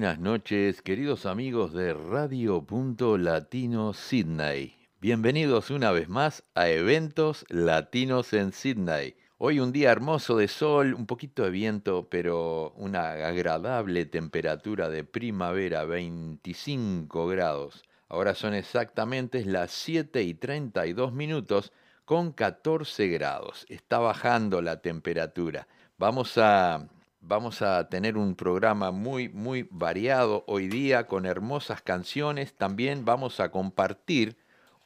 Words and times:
Buenas 0.00 0.18
noches, 0.18 0.80
queridos 0.80 1.26
amigos 1.26 1.74
de 1.74 1.92
Radio 1.92 2.62
Punto 2.62 3.18
Latino 3.18 3.92
Sydney. 3.92 4.74
Bienvenidos 4.98 5.68
una 5.68 5.90
vez 5.90 6.08
más 6.08 6.42
a 6.54 6.70
Eventos 6.70 7.44
Latinos 7.50 8.32
en 8.32 8.52
Sydney. 8.52 9.14
Hoy 9.36 9.60
un 9.60 9.72
día 9.72 9.92
hermoso 9.92 10.38
de 10.38 10.48
sol, 10.48 10.94
un 10.94 11.04
poquito 11.04 11.42
de 11.42 11.50
viento, 11.50 12.08
pero 12.08 12.72
una 12.78 13.10
agradable 13.10 14.06
temperatura 14.06 14.88
de 14.88 15.04
primavera, 15.04 15.84
25 15.84 17.26
grados. 17.26 17.84
Ahora 18.08 18.34
son 18.34 18.54
exactamente 18.54 19.44
las 19.44 19.70
7 19.70 20.22
y 20.22 20.32
32 20.32 21.12
minutos 21.12 21.74
con 22.06 22.32
14 22.32 23.06
grados. 23.08 23.66
Está 23.68 23.98
bajando 23.98 24.62
la 24.62 24.80
temperatura. 24.80 25.68
Vamos 25.98 26.38
a, 26.38 26.88
vamos 27.20 27.62
a 27.62 27.88
tener 27.88 28.16
un 28.16 28.34
programa 28.34 28.90
muy, 28.90 29.28
muy 29.28 29.68
variado 29.70 30.44
hoy 30.46 30.68
día 30.68 31.06
con 31.06 31.26
hermosas 31.26 31.82
canciones. 31.82 32.54
También 32.54 33.04
vamos 33.04 33.40
a 33.40 33.50
compartir 33.50 34.36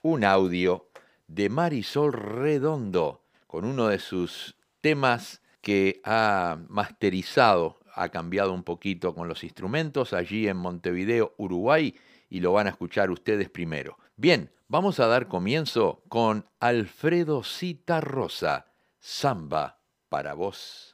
un 0.03 0.25
audio 0.25 0.89
de 1.27 1.49
Marisol 1.49 2.12
Redondo 2.12 3.23
con 3.47 3.65
uno 3.65 3.89
de 3.89 3.99
sus 3.99 4.57
temas 4.81 5.41
que 5.61 6.01
ha 6.05 6.59
masterizado, 6.69 7.79
ha 7.95 8.11
cambiado 8.11 8.53
un 8.53 8.65
poquito 8.65 9.15
con 9.15 9.29
los 9.29 9.45
instrumentos 9.45 10.12
allí 10.12 10.49
en 10.49 10.57
Montevideo, 10.57 11.35
Uruguay, 11.39 11.95
y 12.29 12.41
lo 12.41 12.53
van 12.53 12.67
a 12.67 12.71
escuchar 12.71 13.11
ustedes 13.11 13.49
primero. 13.49 13.97
Bien, 14.17 14.51
vamos 14.69 15.01
a 15.01 15.07
dar 15.07 15.29
comienzo 15.29 16.03
con 16.09 16.47
Alfredo 16.61 17.45
Cita 17.45 18.01
Rosa, 18.01 18.67
Samba 18.99 19.79
para 20.09 20.35
vos. 20.35 20.94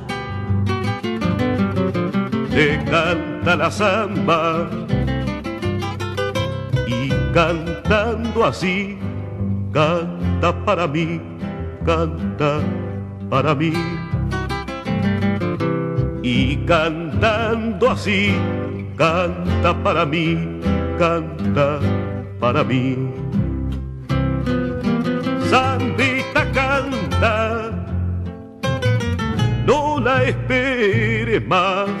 te 2.51 2.83
canta 2.83 3.55
la 3.55 3.71
samba 3.71 4.67
y 6.85 7.09
cantando 7.33 8.45
así, 8.45 8.97
canta 9.71 10.53
para 10.65 10.85
mí, 10.85 11.21
canta 11.85 12.59
para 13.29 13.55
mí. 13.55 13.73
Y 16.23 16.57
cantando 16.65 17.89
así, 17.89 18.35
canta 18.97 19.73
para 19.83 20.05
mí, 20.05 20.59
canta 20.99 21.79
para 22.39 22.63
mí. 22.63 22.97
Sandita 25.49 26.51
canta, 26.51 27.71
no 29.65 29.99
la 29.99 30.23
esperes 30.25 31.47
más 31.47 32.00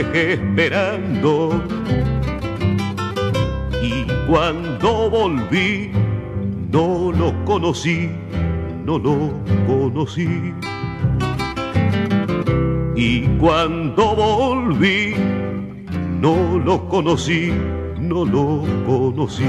Esperando 0.00 1.62
y 3.82 4.04
cuando 4.26 5.08
volví 5.10 5.90
no 6.70 7.12
lo 7.12 7.32
conocí, 7.44 8.10
no 8.84 8.98
lo 8.98 9.32
conocí. 9.66 10.52
Y 12.94 13.20
cuando 13.38 14.16
volví 14.16 15.14
no 16.20 16.58
lo 16.58 16.88
conocí, 16.88 17.52
no 18.00 18.24
lo 18.24 18.64
conocí. 18.86 19.44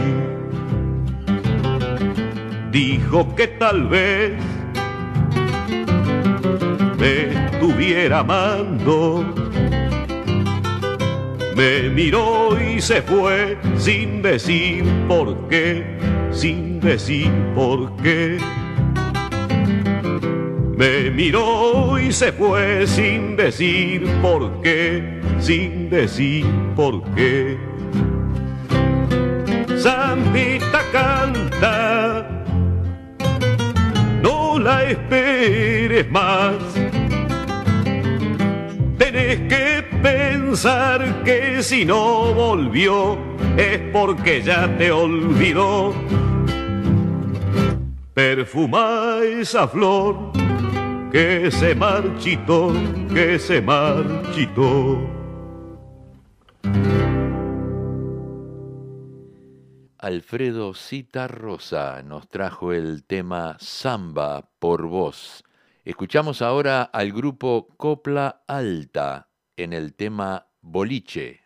Dijo 2.71 3.35
que 3.35 3.47
tal 3.47 3.87
vez 3.87 4.33
me 6.99 7.45
estuviera 7.45 8.19
amando. 8.19 9.46
Me 11.57 11.89
miró 11.89 12.55
y 12.61 12.79
se 12.79 13.01
fue 13.01 13.57
sin 13.79 14.21
decir 14.21 14.83
por 15.07 15.47
qué, 15.47 15.97
sin 16.31 16.79
decir 16.79 17.31
por 17.55 17.95
qué. 17.95 18.37
Me 20.77 21.09
miró 21.09 21.97
y 21.97 22.13
se 22.13 22.31
fue 22.31 22.85
sin 22.85 23.35
decir 23.35 24.05
por 24.21 24.61
qué, 24.61 25.19
sin 25.39 25.89
decir 25.89 26.45
por 26.75 27.01
qué. 27.15 27.57
Sandita 29.77 30.83
canta, 30.91 32.45
no 34.21 34.59
la 34.59 34.83
esperes 34.83 36.07
más 36.11 36.53
Tenés 38.97 39.39
que 39.47 39.83
pensar 40.01 41.23
que 41.23 41.61
si 41.61 41.85
no 41.85 42.33
volvió 42.33 43.17
es 43.55 43.79
porque 43.93 44.41
ya 44.41 44.67
te 44.77 44.91
olvidó. 44.91 45.93
Perfuma 48.13 49.19
esa 49.23 49.67
flor 49.67 50.31
que 51.11 51.51
se 51.51 51.75
marchitó, 51.75 52.73
que 53.13 53.37
se 53.37 53.61
marchitó. 53.61 54.99
Alfredo 59.99 60.73
Cita 60.73 61.27
Rosa 61.27 62.01
nos 62.03 62.27
trajo 62.27 62.71
el 62.71 63.03
tema 63.03 63.57
Samba 63.59 64.49
por 64.59 64.87
voz 64.87 65.43
Escuchamos 65.87 66.41
ahora 66.41 66.83
al 66.83 67.13
grupo 67.13 67.69
Copla 67.77 68.43
Alta 68.45 69.29
en 69.55 69.71
el 69.71 69.93
tema 69.93 70.49
Boliche. 70.59 71.43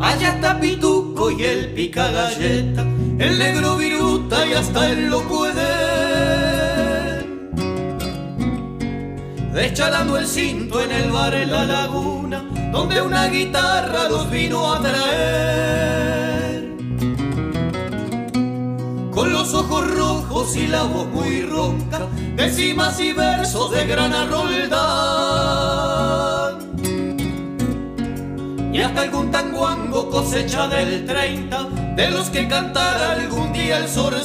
Allá 0.00 0.30
está 0.36 0.58
Pituco 0.58 1.30
y 1.32 1.42
el 1.42 1.74
pica 1.74 2.10
galleta, 2.10 2.80
el 3.18 3.38
negro 3.38 3.76
viruta 3.76 4.46
y 4.46 4.54
hasta 4.54 4.90
él 4.90 5.10
lo 5.10 5.20
puede 5.28 5.73
deschalando 9.54 10.18
el 10.18 10.26
cinto 10.26 10.82
en 10.82 10.90
el 10.90 11.12
bar 11.12 11.32
en 11.32 11.52
la 11.52 11.64
laguna, 11.64 12.44
donde 12.72 13.00
una 13.00 13.28
guitarra 13.28 14.08
los 14.08 14.28
vino 14.28 14.74
a 14.74 14.80
traer. 14.80 16.74
Con 19.12 19.32
los 19.32 19.54
ojos 19.54 19.88
rojos 19.94 20.56
y 20.56 20.66
la 20.66 20.82
voz 20.82 21.06
muy 21.06 21.42
ronca, 21.42 22.00
decimas 22.34 22.98
y 22.98 23.12
versos 23.12 23.70
de 23.70 23.86
grana 23.86 24.26
roldán. 24.26 24.74
Y 28.72 28.80
hasta 28.80 29.02
algún 29.02 29.30
tanguango 29.30 30.10
cosecha 30.10 30.66
del 30.66 31.06
30, 31.06 31.62
de 31.94 32.10
los 32.10 32.28
que 32.28 32.48
cantara 32.48 33.12
algún 33.12 33.52
día 33.52 33.78
el 33.78 33.86
zorzal 33.86 34.24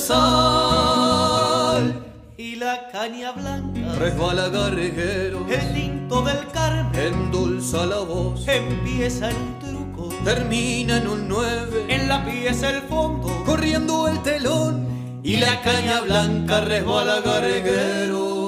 y 2.36 2.56
la 2.56 2.90
caña 2.92 3.32
blanca 3.34 3.69
resbala 3.96 4.50
garguero, 4.50 5.46
el 5.50 5.74
linto 5.74 6.22
del 6.22 6.48
Carmen. 6.52 7.00
Endulza 7.00 7.86
la 7.86 8.00
voz, 8.00 8.48
empieza 8.48 9.30
en 9.30 9.38
un 9.38 9.60
truco, 9.60 10.10
termina 10.24 10.98
en 10.98 11.08
un 11.08 11.28
nueve, 11.28 11.86
en 11.88 12.08
la 12.08 12.26
pieza 12.26 12.70
el 12.70 12.82
fondo, 12.84 13.44
corriendo 13.46 14.08
el 14.08 14.22
telón. 14.22 14.88
Y 15.24 15.38
la 15.38 15.62
caña 15.62 16.02
blanca 16.02 16.62
resbala 16.62 17.22
gargueros. 17.22 18.40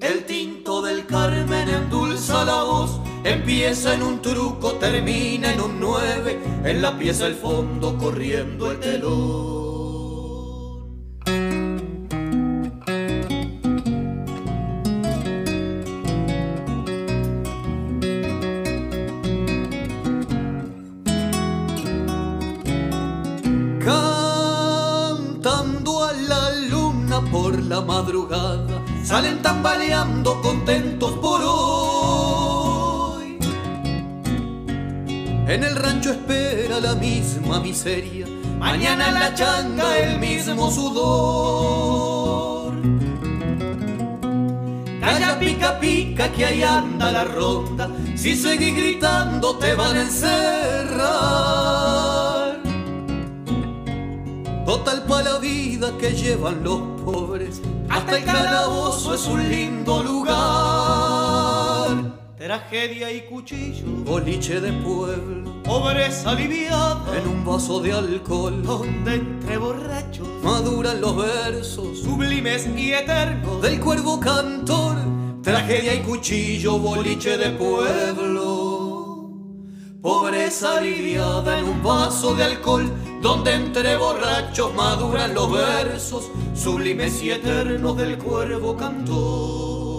El 0.00 0.24
tinto 0.24 0.82
del 0.82 1.06
Carmen 1.06 1.68
endulza 1.68 2.44
la 2.44 2.62
voz, 2.64 3.00
empieza 3.24 3.94
en 3.94 4.02
un 4.02 4.20
truco, 4.20 4.72
termina 4.72 5.52
en 5.52 5.60
un 5.60 5.80
nueve, 5.80 6.38
en 6.64 6.82
la 6.82 6.98
pieza 6.98 7.26
el 7.26 7.34
fondo, 7.34 7.96
corriendo 7.96 8.70
el 8.72 8.80
telón. 8.80 9.61
Mañana 38.58 39.08
en 39.08 39.14
la 39.14 39.34
changa 39.34 39.98
el 39.98 40.20
mismo 40.20 40.70
sudor. 40.70 42.74
Calla 45.00 45.36
pica 45.40 45.80
pica 45.80 46.30
que 46.30 46.44
ahí 46.44 46.62
anda 46.62 47.10
la 47.10 47.24
ronda, 47.24 47.90
si 48.14 48.36
seguís 48.36 48.76
gritando 48.76 49.56
te 49.56 49.74
van 49.74 49.96
a 49.96 50.02
encerrar. 50.02 51.02
Total 54.64 55.02
pa' 55.08 55.22
la 55.22 55.38
vida 55.38 55.90
que 55.98 56.12
llevan 56.12 56.62
los 56.62 56.78
pobres, 57.04 57.60
hasta 57.88 58.16
el 58.16 58.24
calabozo 58.24 59.14
es 59.14 59.26
un 59.26 59.48
lindo 59.48 60.04
lugar. 60.04 60.71
Tragedia 62.42 63.12
y 63.12 63.20
cuchillo, 63.20 63.86
boliche 64.04 64.60
de 64.60 64.72
pueblo, 64.72 65.62
pobreza 65.62 66.30
aliviada, 66.30 67.16
en 67.16 67.28
un 67.28 67.44
vaso 67.44 67.78
de 67.78 67.92
alcohol, 67.92 68.60
donde 68.64 69.14
entre 69.14 69.58
borrachos 69.58 70.26
maduran 70.42 71.00
los 71.00 71.16
versos. 71.16 72.00
sublimes 72.00 72.68
y 72.76 72.94
eternos. 72.94 73.62
Del 73.62 73.78
cuervo 73.78 74.18
cantor. 74.18 74.96
Tragedia 75.40 75.94
y 75.94 76.00
cuchillo, 76.00 76.80
boliche 76.80 77.38
de 77.38 77.50
pueblo, 77.50 79.30
pobreza 80.02 80.78
aliviada 80.78 81.60
en 81.60 81.64
un 81.66 81.80
vaso 81.80 82.34
de 82.34 82.42
alcohol. 82.42 82.90
Donde 83.22 83.54
entre 83.54 83.96
borrachos 83.96 84.74
maduran 84.74 85.32
los 85.32 85.52
versos. 85.52 86.28
Sublimes 86.54 87.22
y 87.22 87.30
eternos 87.30 87.96
del 87.96 88.18
cuervo 88.18 88.76
cantor. 88.76 89.91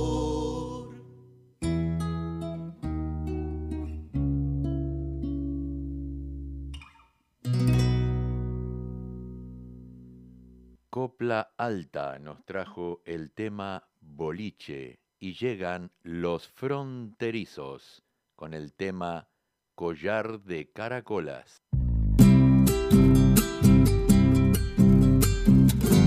Copla 11.24 11.54
Alta 11.56 12.20
nos 12.20 12.44
trajo 12.44 13.02
el 13.06 13.32
tema 13.32 13.88
Boliche 14.02 15.00
y 15.22 15.36
llegan 15.36 15.90
los 16.02 16.50
fronterizos 16.50 18.04
con 18.36 18.54
el 18.54 18.74
tema 18.74 19.30
Collar 19.74 20.42
de 20.42 20.70
Caracolas. 20.74 21.62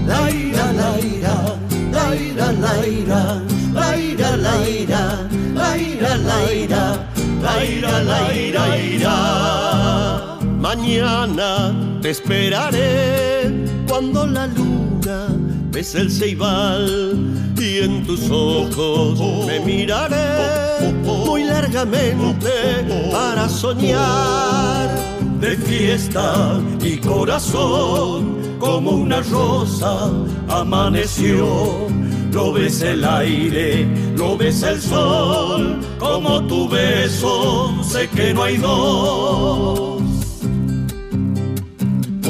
Laira, 0.06 0.72
laira, 0.74 1.58
laira, 1.90 2.52
laira, 2.52 3.26
laira, 3.72 4.36
laira, 4.36 5.22
laira, 5.54 6.16
laira, 6.18 7.08
laira, 7.40 8.02
laira, 8.02 8.66
laira. 8.68 10.38
Mañana 10.58 11.72
te 12.02 12.10
esperaré 12.10 13.64
cuando 13.88 14.26
la 14.26 14.46
luna 14.48 14.65
bese 15.76 16.00
el 16.00 16.10
ceibal 16.10 17.52
y 17.58 17.80
en 17.80 18.06
tus 18.06 18.30
ojos 18.30 19.20
me 19.46 19.60
miraré 19.60 20.90
muy 21.04 21.44
largamente 21.44 22.48
para 23.12 23.46
soñar 23.46 24.88
de 25.38 25.54
fiesta 25.54 26.58
y 26.82 26.96
corazón 26.96 28.38
como 28.58 28.92
una 28.92 29.20
rosa 29.20 30.10
amaneció. 30.48 31.46
Lo 32.32 32.54
ves 32.54 32.80
el 32.80 33.04
aire, 33.04 33.86
lo 34.16 34.34
ves 34.38 34.62
el 34.62 34.80
sol, 34.80 35.78
como 35.98 36.42
tu 36.46 36.70
beso, 36.70 37.74
sé 37.82 38.08
que 38.08 38.32
no 38.32 38.44
hay 38.44 38.56
dos. 38.56 40.00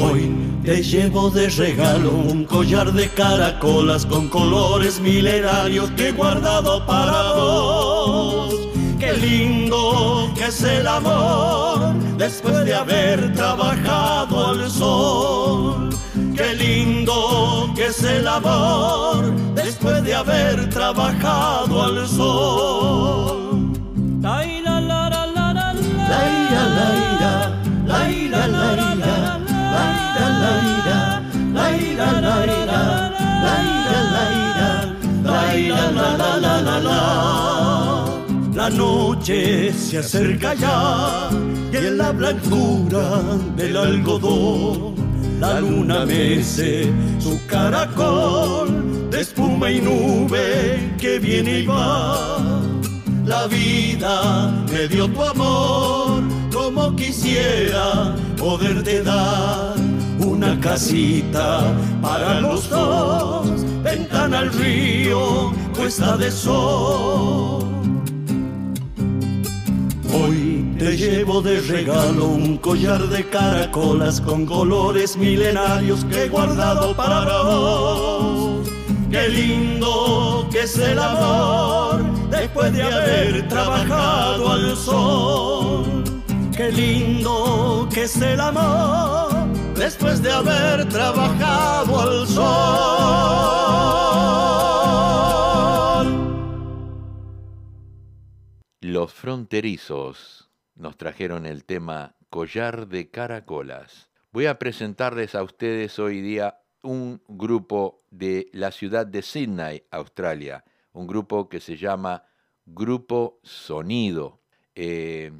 Hoy 0.01 0.36
te 0.67 0.83
llevo 0.83 1.29
de 1.29 1.47
regalo 1.47 2.11
un 2.11 2.43
collar 2.43 2.91
de 2.91 3.07
caracolas 3.07 4.05
con 4.05 4.27
colores 4.27 4.99
milenarios 4.99 5.89
que 5.91 6.09
he 6.09 6.11
guardado 6.11 6.85
para 6.85 7.31
vos. 7.31 8.53
Qué 8.99 9.13
lindo 9.13 10.29
que 10.35 10.47
es 10.47 10.61
el 10.63 10.85
amor 10.85 11.93
después 12.17 12.65
de 12.65 12.75
haber 12.75 13.33
trabajado 13.33 14.47
al 14.47 14.69
sol 14.69 15.89
Qué 16.35 16.53
lindo 16.55 17.71
que 17.73 17.85
es 17.85 18.03
el 18.03 18.27
amor 18.27 19.33
después 19.55 20.03
de 20.03 20.15
haber 20.15 20.69
trabajado 20.69 21.81
al 21.81 22.05
sol. 22.09 23.71
La 24.21 24.45
la 24.45 24.81
la 24.81 25.17
la 35.69 37.27
la 38.53 38.69
noche 38.69 39.71
se 39.73 39.99
acerca 39.99 40.53
ya 40.53 41.29
y 41.71 41.77
en 41.77 41.97
la 41.97 42.11
blancura 42.11 43.21
del 43.55 43.77
algodón 43.77 44.95
la 45.39 45.59
luna 45.59 46.05
mece 46.05 46.91
su 47.19 47.39
caracol 47.45 49.09
de 49.11 49.21
espuma 49.21 49.71
y 49.71 49.79
nube 49.79 50.95
que 50.97 51.19
viene 51.19 51.59
y 51.59 51.65
va. 51.65 52.39
La 53.25 53.45
vida 53.47 54.51
me 54.71 54.87
dio 54.87 55.07
tu 55.07 55.23
amor 55.23 56.23
como 56.51 56.95
quisiera 56.95 58.15
poderte 58.37 59.03
dar 59.03 59.75
una 60.19 60.59
casita 60.59 61.61
para 62.01 62.41
los 62.41 62.69
dos, 62.69 63.66
ventana 63.83 64.39
al 64.39 64.53
río, 64.53 65.53
cuesta 65.75 66.17
de 66.17 66.31
sol. 66.31 67.65
Hoy 70.13 70.75
te 70.79 70.97
llevo 70.97 71.41
de 71.41 71.61
regalo 71.61 72.25
un 72.25 72.57
collar 72.57 73.07
de 73.07 73.27
caracolas 73.29 74.21
con 74.21 74.45
colores 74.45 75.17
milenarios 75.17 76.05
que 76.05 76.23
he 76.23 76.29
guardado 76.29 76.95
para 76.95 77.21
vos. 77.43 78.67
Qué 79.11 79.29
lindo 79.29 80.47
que 80.51 80.61
es 80.63 80.77
el 80.77 80.99
amor 80.99 82.03
después 82.29 82.73
de 82.73 82.83
haber 82.83 83.47
trabajado 83.47 84.51
al 84.51 84.75
sol. 84.75 86.03
Qué 86.55 86.71
lindo 86.71 87.87
que 87.93 88.03
es 88.03 88.19
el 88.21 88.39
amor 88.39 89.36
después 89.77 90.23
de 90.23 90.31
haber 90.31 90.89
trabajado 90.89 91.99
al 91.99 92.27
sol. 92.27 92.47
Los 98.81 99.13
Fronterizos 99.13 100.49
nos 100.75 100.97
trajeron 100.97 101.45
el 101.45 101.63
tema 101.63 102.15
Collar 102.29 102.87
de 102.87 103.11
Caracolas. 103.11 104.09
Voy 104.31 104.47
a 104.47 104.57
presentarles 104.57 105.35
a 105.35 105.43
ustedes 105.43 105.99
hoy 105.99 106.21
día 106.21 106.59
un 106.81 107.21
grupo 107.27 108.03
de 108.09 108.49
la 108.53 108.71
ciudad 108.71 109.05
de 109.05 109.21
Sydney, 109.21 109.83
Australia, 109.91 110.63
un 110.93 111.05
grupo 111.05 111.49
que 111.49 111.59
se 111.59 111.77
llama 111.77 112.23
Grupo 112.65 113.39
Sonido. 113.43 114.41
Eh, 114.73 115.31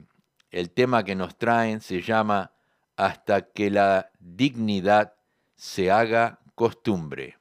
el 0.51 0.70
tema 0.72 1.03
que 1.03 1.15
nos 1.15 1.38
traen 1.38 1.82
se 1.82 2.01
llama 2.01 2.51
Hasta 2.98 3.51
que 3.51 3.70
la 3.70 4.12
dignidad 4.20 5.13
se 5.56 5.92
haga 5.92 6.39
costumbre. 6.56 7.37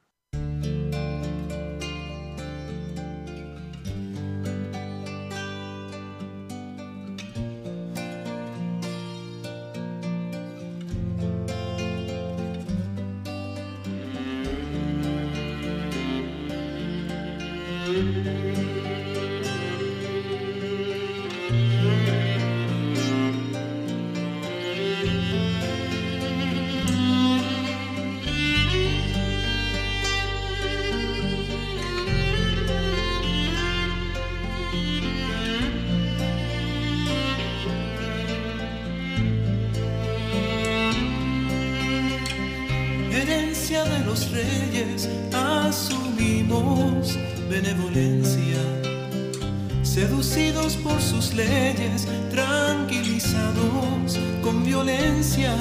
tranquilizados 52.29 54.17
con 54.41 54.63
violencia 54.63 55.53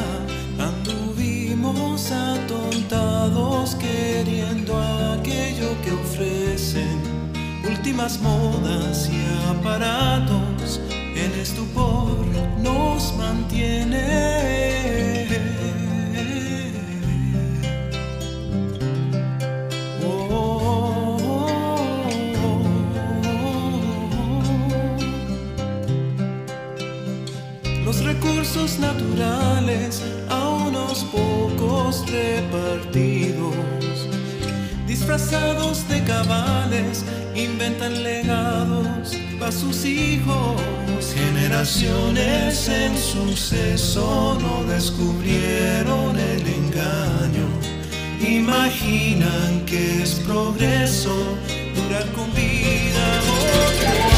anduvimos 0.58 2.12
atontados 2.12 3.74
queriendo 3.76 4.78
aquello 4.78 5.68
que 5.82 5.92
ofrecen 5.92 7.00
últimas 7.68 8.20
modas 8.20 9.10
y 9.10 9.24
aparatos. 9.50 10.80
El 11.14 11.32
estupor 11.40 12.26
nos 12.62 13.14
mantiene. 13.16 13.96
naturales 28.74 30.02
a 30.28 30.48
unos 30.48 31.04
pocos 31.04 32.04
repartidos, 32.10 33.54
disfrazados 34.88 35.86
de 35.88 36.02
cabales, 36.02 37.04
inventan 37.36 38.02
legados 38.02 39.12
para 39.38 39.52
sus 39.52 39.84
hijos. 39.84 40.60
Generaciones 41.14 42.68
en 42.68 42.98
suceso 42.98 44.36
no 44.40 44.64
descubrieron 44.64 46.18
el 46.18 46.44
engaño, 46.44 47.46
imaginan 48.20 49.64
que 49.64 50.02
es 50.02 50.16
progreso 50.26 51.14
durar 51.76 52.06
con 52.12 52.34
vida. 52.34 54.15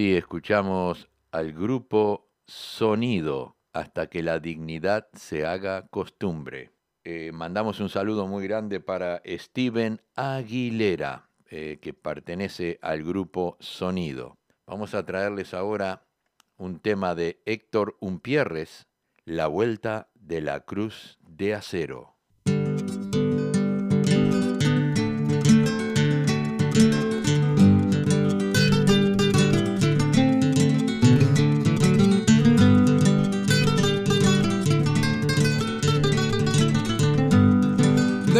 Así 0.00 0.16
escuchamos 0.16 1.10
al 1.30 1.52
grupo 1.52 2.26
Sonido 2.46 3.58
hasta 3.74 4.06
que 4.06 4.22
la 4.22 4.38
dignidad 4.38 5.08
se 5.12 5.44
haga 5.44 5.88
costumbre. 5.88 6.70
Eh, 7.04 7.32
mandamos 7.34 7.80
un 7.80 7.90
saludo 7.90 8.26
muy 8.26 8.48
grande 8.48 8.80
para 8.80 9.20
Steven 9.26 10.00
Aguilera, 10.16 11.28
eh, 11.50 11.80
que 11.82 11.92
pertenece 11.92 12.78
al 12.80 13.04
grupo 13.04 13.58
Sonido. 13.60 14.38
Vamos 14.66 14.94
a 14.94 15.04
traerles 15.04 15.52
ahora 15.52 16.06
un 16.56 16.80
tema 16.80 17.14
de 17.14 17.42
Héctor 17.44 17.98
Umpierres, 18.00 18.86
La 19.26 19.48
Vuelta 19.48 20.08
de 20.14 20.40
la 20.40 20.60
Cruz 20.60 21.18
de 21.28 21.52
Acero. 21.52 22.16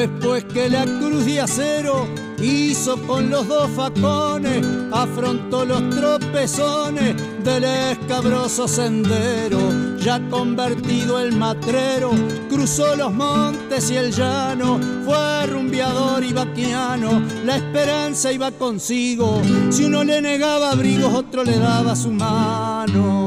Después 0.01 0.45
que 0.45 0.71
la 0.71 0.85
cruz 0.85 1.27
de 1.27 1.41
acero 1.43 2.09
hizo 2.41 2.97
con 3.07 3.29
los 3.29 3.47
dos 3.47 3.71
facones, 3.73 4.65
afrontó 4.93 5.67
los 5.67 5.91
tropezones 5.91 7.15
del 7.45 7.65
escabroso 7.65 8.67
sendero, 8.67 9.59
ya 9.99 10.19
convertido 10.31 11.21
el 11.21 11.33
matrero, 11.33 12.13
cruzó 12.49 12.97
los 12.97 13.13
montes 13.13 13.91
y 13.91 13.97
el 13.97 14.11
llano, 14.11 14.81
fue 15.05 15.47
rumbeador 15.47 16.25
y 16.25 16.33
vaquiano, 16.33 17.21
la 17.45 17.57
esperanza 17.57 18.33
iba 18.33 18.51
consigo, 18.53 19.43
si 19.69 19.85
uno 19.85 20.03
le 20.03 20.23
negaba 20.23 20.71
abrigos, 20.71 21.13
otro 21.13 21.45
le 21.45 21.59
daba 21.59 21.95
su 21.95 22.11
mano. 22.11 23.20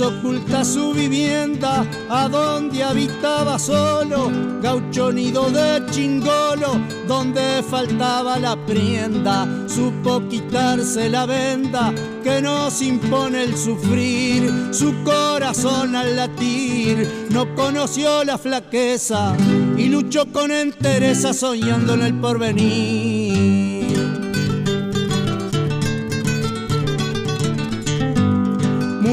Oculta 0.00 0.64
su 0.64 0.92
vivienda, 0.92 1.84
a 2.08 2.28
donde 2.28 2.82
habitaba 2.82 3.58
solo, 3.58 4.30
gaucho 4.62 5.12
nido 5.12 5.50
de 5.50 5.84
chingolo, 5.90 6.80
donde 7.06 7.62
faltaba 7.62 8.38
la 8.38 8.56
prienda, 8.66 9.46
supo 9.66 10.26
quitarse 10.28 11.08
la 11.08 11.26
venda 11.26 11.92
que 12.22 12.40
nos 12.40 12.80
impone 12.82 13.44
el 13.44 13.56
sufrir, 13.56 14.68
su 14.72 14.94
corazón 15.04 15.96
al 15.96 16.16
latir, 16.16 17.26
no 17.30 17.54
conoció 17.54 18.24
la 18.24 18.38
flaqueza 18.38 19.34
y 19.76 19.86
luchó 19.86 20.26
con 20.32 20.50
entereza 20.50 21.32
soñando 21.32 21.94
en 21.94 22.02
el 22.02 22.14
porvenir. 22.14 23.27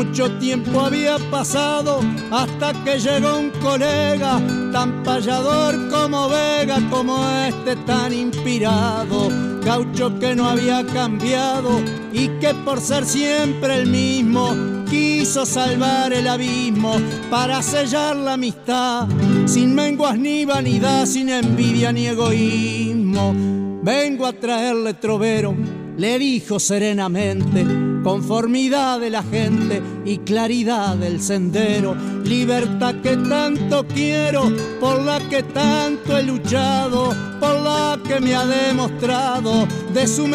Mucho 0.08 0.32
tiempo 0.38 0.80
había 0.82 1.18
pasado 1.30 2.00
hasta 2.32 2.72
que 2.86 3.00
llegó 3.00 3.38
un 3.38 3.50
colega 3.50 4.40
tan 4.72 5.04
payador 5.04 5.90
como 5.90 6.30
Vega, 6.30 6.80
como 6.90 7.18
este 7.40 7.76
tan 7.86 8.14
inspirado, 8.14 9.30
gaucho 9.62 10.18
que 10.20 10.34
no 10.34 10.48
había 10.48 10.86
cambiado 10.86 11.82
y 12.14 12.28
que 12.40 12.54
por 12.64 12.80
ser 12.80 13.06
siempre 13.06 13.82
el 13.82 13.88
mismo 13.88 14.54
quiso 14.90 15.46
salvar 15.46 16.14
el 16.14 16.28
abismo 16.28 16.94
para 17.30 17.62
sellar 17.62 18.16
la 18.16 18.34
amistad, 18.34 19.08
sin 19.46 19.74
menguas 19.76 20.18
ni 20.18 20.46
vanidad, 20.46 21.08
sin 21.08 21.30
envidia 21.30 21.92
ni 21.92 22.08
egoísmo. 22.08 23.34
Vengo 23.82 24.28
a 24.28 24.34
traerle 24.34 24.94
trovero, 24.94 25.54
le 25.98 26.20
dijo 26.20 26.58
serenamente 26.58 27.85
conformidad 28.06 29.00
de 29.00 29.10
la 29.10 29.24
gente 29.24 29.82
y 30.06 30.20
claridad 30.20 30.96
del 30.96 31.20
sendero, 31.20 31.96
libertad 32.24 32.94
que 33.02 33.18
tanto 33.18 33.84
quiero, 33.88 34.44
por 34.80 35.02
la 35.02 35.18
que 35.28 35.42
tanto 35.42 36.16
he 36.16 36.22
luchado, 36.22 37.10
por 37.40 37.56
la 37.62 38.00
que 38.08 38.20
me 38.20 38.36
ha 38.36 38.46
demostrado 38.46 39.68
de 39.92 40.06
su 40.06 40.28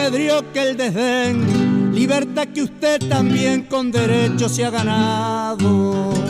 que 0.52 0.62
el 0.62 0.76
desdén, 0.76 1.94
libertad 1.94 2.48
que 2.48 2.64
usted 2.64 3.08
también 3.08 3.62
con 3.62 3.92
derecho 3.92 4.48
se 4.48 4.64
ha 4.64 4.70
ganado. 4.70 6.29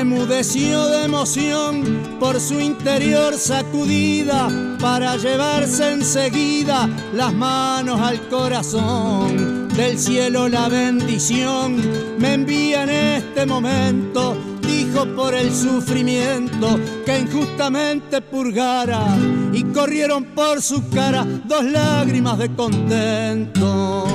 Emudeció 0.00 0.86
de 0.86 1.04
emoción 1.04 2.16
por 2.18 2.40
su 2.40 2.60
interior 2.60 3.34
sacudida 3.34 4.48
para 4.80 5.16
llevarse 5.16 5.92
enseguida 5.92 6.88
las 7.14 7.32
manos 7.32 8.00
al 8.00 8.28
corazón. 8.28 9.68
Del 9.68 9.98
cielo 9.98 10.48
la 10.48 10.68
bendición 10.68 11.76
me 12.18 12.34
envía 12.34 12.82
en 12.82 12.90
este 12.90 13.46
momento, 13.46 14.36
dijo 14.60 15.06
por 15.16 15.34
el 15.34 15.52
sufrimiento 15.52 16.78
que 17.06 17.20
injustamente 17.20 18.20
purgara 18.20 19.06
y 19.52 19.62
corrieron 19.64 20.24
por 20.24 20.60
su 20.60 20.88
cara 20.90 21.26
dos 21.44 21.64
lágrimas 21.64 22.38
de 22.38 22.54
contento. 22.54 24.11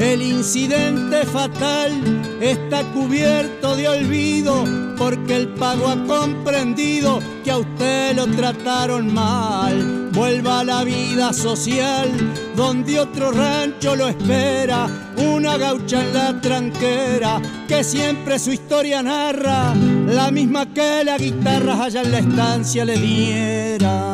El 0.00 0.22
incidente 0.22 1.26
fatal 1.26 1.92
está 2.40 2.82
cubierto 2.94 3.76
de 3.76 3.86
olvido 3.86 4.64
porque 4.96 5.36
el 5.36 5.48
pago 5.48 5.88
ha 5.88 6.06
comprendido 6.06 7.20
que 7.44 7.50
a 7.50 7.58
usted 7.58 8.16
lo 8.16 8.26
trataron 8.28 9.12
mal. 9.12 10.08
Vuelva 10.12 10.60
a 10.60 10.64
la 10.64 10.84
vida 10.84 11.34
social 11.34 12.10
donde 12.56 12.98
otro 12.98 13.30
rancho 13.30 13.94
lo 13.94 14.08
espera, 14.08 14.88
una 15.18 15.58
gaucha 15.58 16.00
en 16.00 16.14
la 16.14 16.40
tranquera 16.40 17.38
que 17.68 17.84
siempre 17.84 18.38
su 18.38 18.52
historia 18.52 19.02
narra, 19.02 19.74
la 19.74 20.30
misma 20.30 20.64
que 20.72 21.04
la 21.04 21.18
guitarra 21.18 21.84
allá 21.84 22.00
en 22.00 22.12
la 22.12 22.18
estancia 22.20 22.86
le 22.86 22.96
diera. 22.96 24.09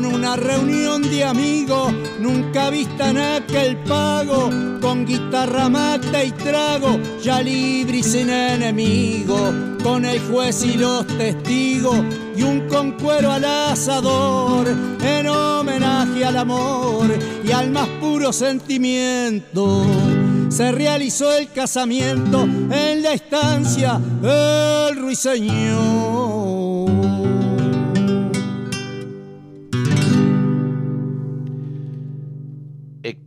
Con 0.00 0.14
una 0.14 0.36
reunión 0.36 1.02
de 1.02 1.24
amigos, 1.24 1.92
nunca 2.20 2.70
vista 2.70 3.10
en 3.10 3.18
aquel 3.18 3.76
pago, 3.78 4.50
con 4.80 5.04
guitarra, 5.04 5.68
mate 5.68 6.26
y 6.26 6.32
trago, 6.32 6.98
ya 7.22 7.42
libre 7.42 7.98
y 7.98 8.02
sin 8.02 8.30
enemigo, 8.30 9.36
con 9.82 10.04
el 10.04 10.18
juez 10.20 10.64
y 10.64 10.78
los 10.78 11.06
testigos, 11.06 11.98
y 12.34 12.42
un 12.42 12.66
concuero 12.68 13.30
al 13.30 13.44
asador, 13.44 14.68
en 15.02 15.28
homenaje 15.28 16.24
al 16.24 16.38
amor 16.38 17.10
y 17.44 17.52
al 17.52 17.70
más 17.70 17.88
puro 18.00 18.32
sentimiento. 18.32 19.84
Se 20.48 20.72
realizó 20.72 21.36
el 21.36 21.50
casamiento 21.52 22.42
en 22.42 23.02
la 23.02 23.12
estancia 23.12 24.00
del 24.22 24.96
ruiseñor. 24.96 26.19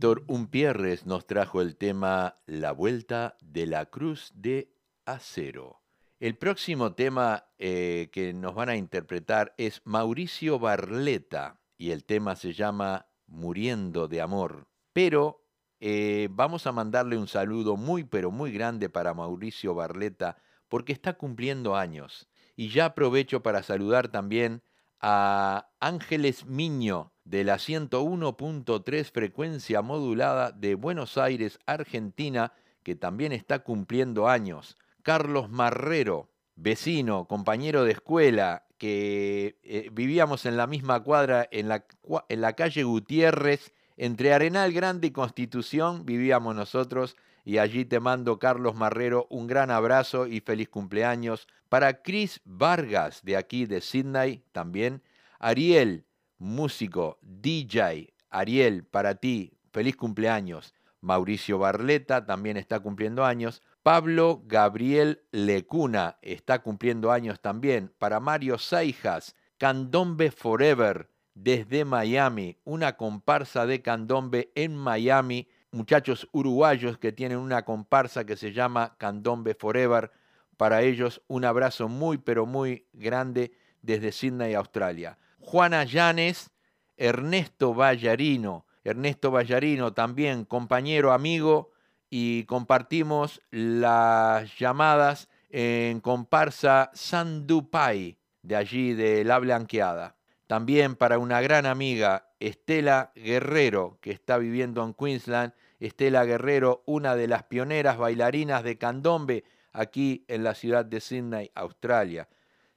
Héctor 0.04 0.24
Umpierres 0.26 1.06
nos 1.06 1.26
trajo 1.26 1.62
el 1.62 1.76
tema 1.78 2.36
La 2.44 2.72
Vuelta 2.72 3.38
de 3.40 3.64
la 3.64 3.86
Cruz 3.86 4.32
de 4.34 4.70
Acero. 5.06 5.80
El 6.20 6.36
próximo 6.36 6.92
tema 6.92 7.46
eh, 7.56 8.10
que 8.12 8.34
nos 8.34 8.54
van 8.54 8.68
a 8.68 8.76
interpretar 8.76 9.54
es 9.56 9.80
Mauricio 9.86 10.58
Barleta 10.58 11.58
y 11.78 11.92
el 11.92 12.04
tema 12.04 12.36
se 12.36 12.52
llama 12.52 13.06
Muriendo 13.26 14.06
de 14.06 14.20
Amor. 14.20 14.68
Pero 14.92 15.42
eh, 15.80 16.28
vamos 16.30 16.66
a 16.66 16.72
mandarle 16.72 17.16
un 17.16 17.26
saludo 17.26 17.78
muy 17.78 18.04
pero 18.04 18.30
muy 18.30 18.52
grande 18.52 18.90
para 18.90 19.14
Mauricio 19.14 19.74
Barleta 19.74 20.36
porque 20.68 20.92
está 20.92 21.14
cumpliendo 21.14 21.76
años. 21.76 22.28
Y 22.56 22.68
ya 22.68 22.84
aprovecho 22.84 23.42
para 23.42 23.62
saludar 23.62 24.08
también 24.08 24.62
a 25.00 25.70
Ángeles 25.80 26.44
Miño 26.44 27.13
de 27.24 27.44
la 27.44 27.56
101.3 27.56 29.10
frecuencia 29.10 29.82
modulada 29.82 30.52
de 30.52 30.74
Buenos 30.74 31.18
Aires, 31.18 31.58
Argentina, 31.66 32.52
que 32.82 32.94
también 32.94 33.32
está 33.32 33.60
cumpliendo 33.60 34.28
años. 34.28 34.76
Carlos 35.02 35.50
Marrero, 35.50 36.28
vecino, 36.56 37.26
compañero 37.26 37.84
de 37.84 37.92
escuela, 37.92 38.64
que 38.78 39.58
eh, 39.62 39.88
vivíamos 39.92 40.46
en 40.46 40.56
la 40.56 40.66
misma 40.66 41.02
cuadra, 41.02 41.48
en 41.50 41.68
la, 41.68 41.84
en 42.28 42.40
la 42.40 42.52
calle 42.54 42.82
Gutiérrez, 42.82 43.72
entre 43.96 44.32
Arenal 44.32 44.72
Grande 44.72 45.06
y 45.08 45.10
Constitución, 45.12 46.04
vivíamos 46.04 46.54
nosotros. 46.54 47.16
Y 47.44 47.58
allí 47.58 47.84
te 47.84 48.00
mando, 48.00 48.38
Carlos 48.38 48.74
Marrero, 48.74 49.26
un 49.30 49.46
gran 49.46 49.70
abrazo 49.70 50.26
y 50.26 50.40
feliz 50.40 50.68
cumpleaños. 50.68 51.46
Para 51.68 52.02
Chris 52.02 52.40
Vargas, 52.44 53.22
de 53.22 53.36
aquí 53.36 53.66
de 53.66 53.80
Sydney, 53.80 54.42
también. 54.52 55.02
Ariel, 55.38 56.03
músico, 56.38 57.18
DJ. 57.22 58.14
Ariel, 58.30 58.84
para 58.84 59.16
ti, 59.16 59.58
feliz 59.72 59.96
cumpleaños. 59.96 60.74
Mauricio 61.00 61.58
Barleta 61.58 62.26
también 62.26 62.56
está 62.56 62.80
cumpliendo 62.80 63.24
años. 63.24 63.62
Pablo 63.82 64.42
Gabriel 64.46 65.22
Lecuna 65.30 66.18
está 66.22 66.60
cumpliendo 66.60 67.12
años 67.12 67.40
también. 67.40 67.92
Para 67.98 68.20
Mario 68.20 68.58
Seijas, 68.58 69.36
Candombe 69.58 70.30
Forever 70.30 71.10
desde 71.34 71.84
Miami, 71.84 72.56
una 72.64 72.96
comparsa 72.96 73.66
de 73.66 73.82
candombe 73.82 74.50
en 74.54 74.76
Miami. 74.76 75.48
Muchachos 75.72 76.28
uruguayos 76.32 76.98
que 76.98 77.12
tienen 77.12 77.38
una 77.38 77.64
comparsa 77.64 78.24
que 78.24 78.36
se 78.36 78.52
llama 78.52 78.96
Candombe 78.98 79.54
Forever 79.54 80.12
para 80.56 80.82
ellos 80.82 81.22
un 81.26 81.44
abrazo 81.44 81.88
muy, 81.88 82.18
pero 82.18 82.46
muy 82.46 82.86
grande 82.92 83.52
desde 83.82 84.12
Sydney, 84.12 84.54
Australia. 84.54 85.18
Juana 85.44 85.84
Llanes, 85.84 86.50
Ernesto 86.96 87.74
Vallarino. 87.74 88.66
Ernesto 88.82 89.30
Vallarino 89.30 89.92
también 89.92 90.44
compañero, 90.44 91.12
amigo, 91.12 91.70
y 92.10 92.44
compartimos 92.44 93.40
las 93.50 94.58
llamadas 94.58 95.28
en 95.50 96.00
comparsa 96.00 96.90
Sandupai, 96.94 98.18
de 98.42 98.56
allí 98.56 98.94
de 98.94 99.24
La 99.24 99.38
Blanqueada. 99.38 100.16
También 100.46 100.96
para 100.96 101.18
una 101.18 101.40
gran 101.40 101.66
amiga, 101.66 102.30
Estela 102.40 103.12
Guerrero, 103.14 103.98
que 104.00 104.10
está 104.10 104.38
viviendo 104.38 104.82
en 104.82 104.94
Queensland. 104.94 105.52
Estela 105.78 106.24
Guerrero, 106.24 106.82
una 106.86 107.16
de 107.16 107.28
las 107.28 107.44
pioneras 107.44 107.98
bailarinas 107.98 108.62
de 108.64 108.78
candombe 108.78 109.44
aquí 109.72 110.24
en 110.28 110.42
la 110.42 110.54
ciudad 110.54 110.84
de 110.84 111.00
Sydney, 111.00 111.50
Australia. 111.54 112.28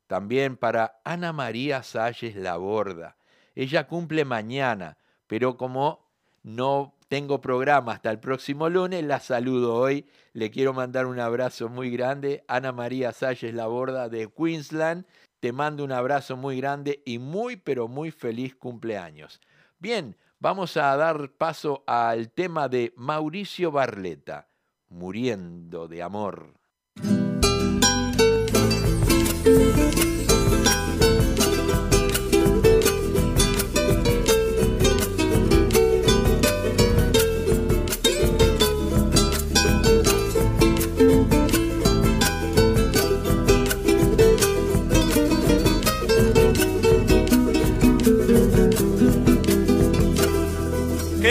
También 0.07 0.57
para 0.57 1.01
Ana 1.03 1.33
María 1.33 1.83
Salles 1.83 2.35
Laborda. 2.35 3.17
Ella 3.55 3.87
cumple 3.87 4.25
mañana, 4.25 4.97
pero 5.27 5.57
como 5.57 6.07
no 6.43 6.95
tengo 7.09 7.41
programa 7.41 7.93
hasta 7.93 8.11
el 8.11 8.19
próximo 8.19 8.69
lunes, 8.69 9.03
la 9.03 9.19
saludo 9.19 9.75
hoy. 9.75 10.05
Le 10.33 10.49
quiero 10.49 10.73
mandar 10.73 11.05
un 11.05 11.19
abrazo 11.19 11.69
muy 11.69 11.89
grande. 11.89 12.43
Ana 12.47 12.71
María 12.71 13.11
Salles 13.11 13.53
Laborda 13.53 14.09
de 14.09 14.29
Queensland 14.29 15.05
te 15.39 15.51
mando 15.51 15.83
un 15.83 15.91
abrazo 15.91 16.35
muy 16.35 16.57
grande 16.57 17.01
y 17.05 17.19
muy, 17.19 17.57
pero 17.57 17.87
muy 17.87 18.11
feliz 18.11 18.55
cumpleaños. 18.55 19.39
Bien, 19.79 20.17
vamos 20.39 20.77
a 20.77 20.95
dar 20.97 21.31
paso 21.31 21.83
al 21.85 22.31
tema 22.31 22.67
de 22.69 22.93
Mauricio 22.95 23.71
Barleta, 23.71 24.47
Muriendo 24.89 25.87
de 25.87 26.01
Amor. 26.01 26.56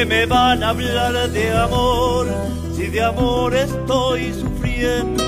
Me 0.07 0.25
van 0.27 0.63
a 0.63 0.69
hablar 0.71 1.31
de 1.31 1.53
amor 1.53 2.27
si 2.73 2.87
de 2.87 3.03
amor 3.03 3.55
estoy 3.55 4.33
sufriendo? 4.33 5.25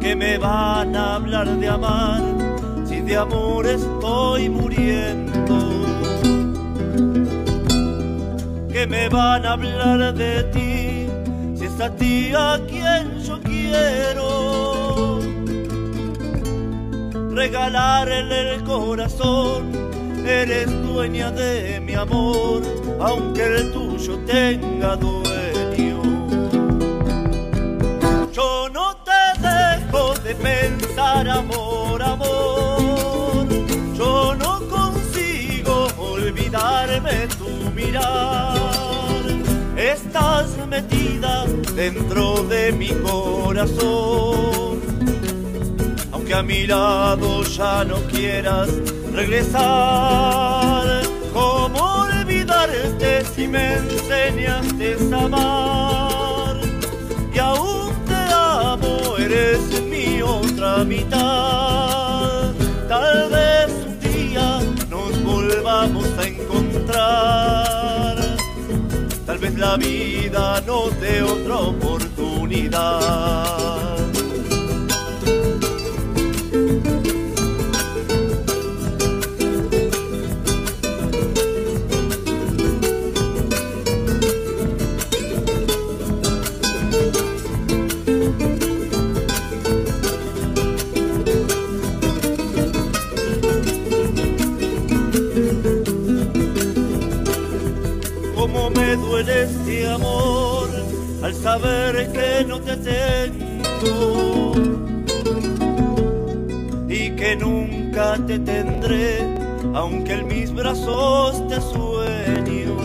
Que 0.00 0.16
me 0.16 0.38
van 0.38 0.96
a 0.96 1.16
hablar 1.16 1.46
de 1.46 1.68
amar 1.68 2.22
si 2.86 3.00
de 3.00 3.16
amor 3.16 3.66
estoy 3.66 4.48
muriendo? 4.48 5.58
Que 8.72 8.86
me 8.86 9.08
van 9.08 9.44
a 9.44 9.52
hablar 9.52 10.14
de 10.14 10.44
ti 10.44 11.06
si 11.58 11.64
es 11.66 11.80
a 11.80 11.90
ti 11.94 12.32
a 12.34 12.60
quien 12.66 13.18
yo 13.20 13.40
quiero? 13.40 15.20
Regalarle 17.30 18.54
el 18.54 18.64
corazón 18.64 19.91
eres 20.26 20.70
dueña 20.82 21.30
de 21.30 21.80
mi 21.80 21.94
amor, 21.94 22.62
aunque 23.00 23.44
el 23.44 23.72
tuyo 23.72 24.18
tenga 24.26 24.96
dueño. 24.96 26.02
Yo 28.32 28.68
no 28.70 28.96
te 29.08 29.40
dejo 29.40 30.14
de 30.24 30.34
pensar, 30.34 31.28
amor, 31.28 32.02
amor. 32.02 33.46
Yo 33.94 34.34
no 34.34 34.60
consigo 34.68 35.88
olvidarme 35.98 37.28
tu 37.38 37.70
mirar. 37.74 38.54
Estás 39.76 40.56
metida 40.68 41.44
dentro 41.74 42.42
de 42.44 42.72
mi 42.72 42.88
corazón. 42.88 44.80
Aunque 46.12 46.34
a 46.34 46.42
mi 46.42 46.66
lado 46.66 47.42
ya 47.42 47.84
no 47.84 47.96
quieras 48.10 48.68
regresar. 49.12 51.02
¿Cómo 51.32 52.02
olvidarte 52.02 53.24
si 53.24 53.48
me 53.48 53.72
enseñaste 53.74 54.96
a 55.12 55.24
amar? 55.24 56.60
Y 57.32 57.38
aún 57.38 57.92
te 58.06 58.14
amo, 58.32 59.16
eres 59.18 59.80
mi 59.82 60.22
otra 60.22 60.84
mitad. 60.84 62.52
Tal 62.88 63.30
vez 63.30 63.70
un 63.86 64.00
día 64.00 64.60
nos 64.88 65.22
volvamos 65.22 66.06
a 66.18 66.26
encontrar. 66.26 68.16
Tal 69.26 69.38
vez 69.38 69.54
la 69.58 69.76
vida 69.76 70.62
nos 70.66 70.98
dé 71.00 71.22
otra 71.22 71.56
oportunidad. 71.56 74.01
Este 99.28 99.88
amor 99.88 100.68
al 101.22 101.34
saber 101.34 102.10
que 102.12 102.44
no 102.44 102.60
te 102.60 102.76
tengo 102.76 104.52
y 106.88 107.10
que 107.12 107.36
nunca 107.36 108.18
te 108.26 108.38
tendré, 108.38 109.20
aunque 109.74 110.14
en 110.14 110.26
mis 110.26 110.52
brazos 110.52 111.46
te 111.48 111.60
sueño. 111.60 112.76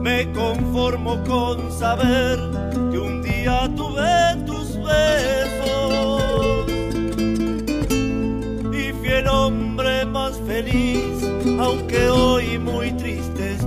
Me 0.00 0.30
conformo 0.32 1.22
con 1.24 1.72
saber 1.72 2.38
que 2.90 2.98
un 2.98 3.22
día 3.22 3.70
tuve 3.76 4.36
tus 4.46 4.76
besos 4.76 6.66
y 8.72 8.92
fui 8.92 9.08
el 9.08 9.28
hombre 9.28 10.04
más 10.04 10.38
feliz, 10.46 11.24
aunque 11.58 12.08
hoy 12.10 12.58
muy 12.58 12.91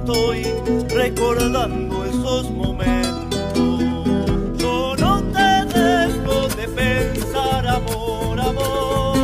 estoy 0.05 0.45
recordando 0.89 2.05
esos 2.05 2.51
momentos. 2.51 3.79
Yo 4.55 4.95
no 4.97 5.23
te 5.33 5.65
dejo 5.79 6.47
de 6.49 6.67
pensar, 6.67 7.67
amor, 7.67 8.39
amor. 8.39 9.17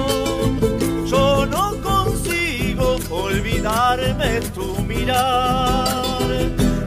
Yo 1.06 1.46
no 1.46 1.80
consigo 1.84 2.98
olvidarme 3.12 4.42
tu 4.56 4.82
mirar. 4.82 6.18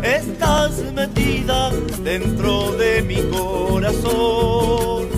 Estás 0.02 0.72
metida 0.92 1.70
dentro 2.02 2.72
de 2.72 3.02
mi 3.02 3.22
corazón. 3.30 5.08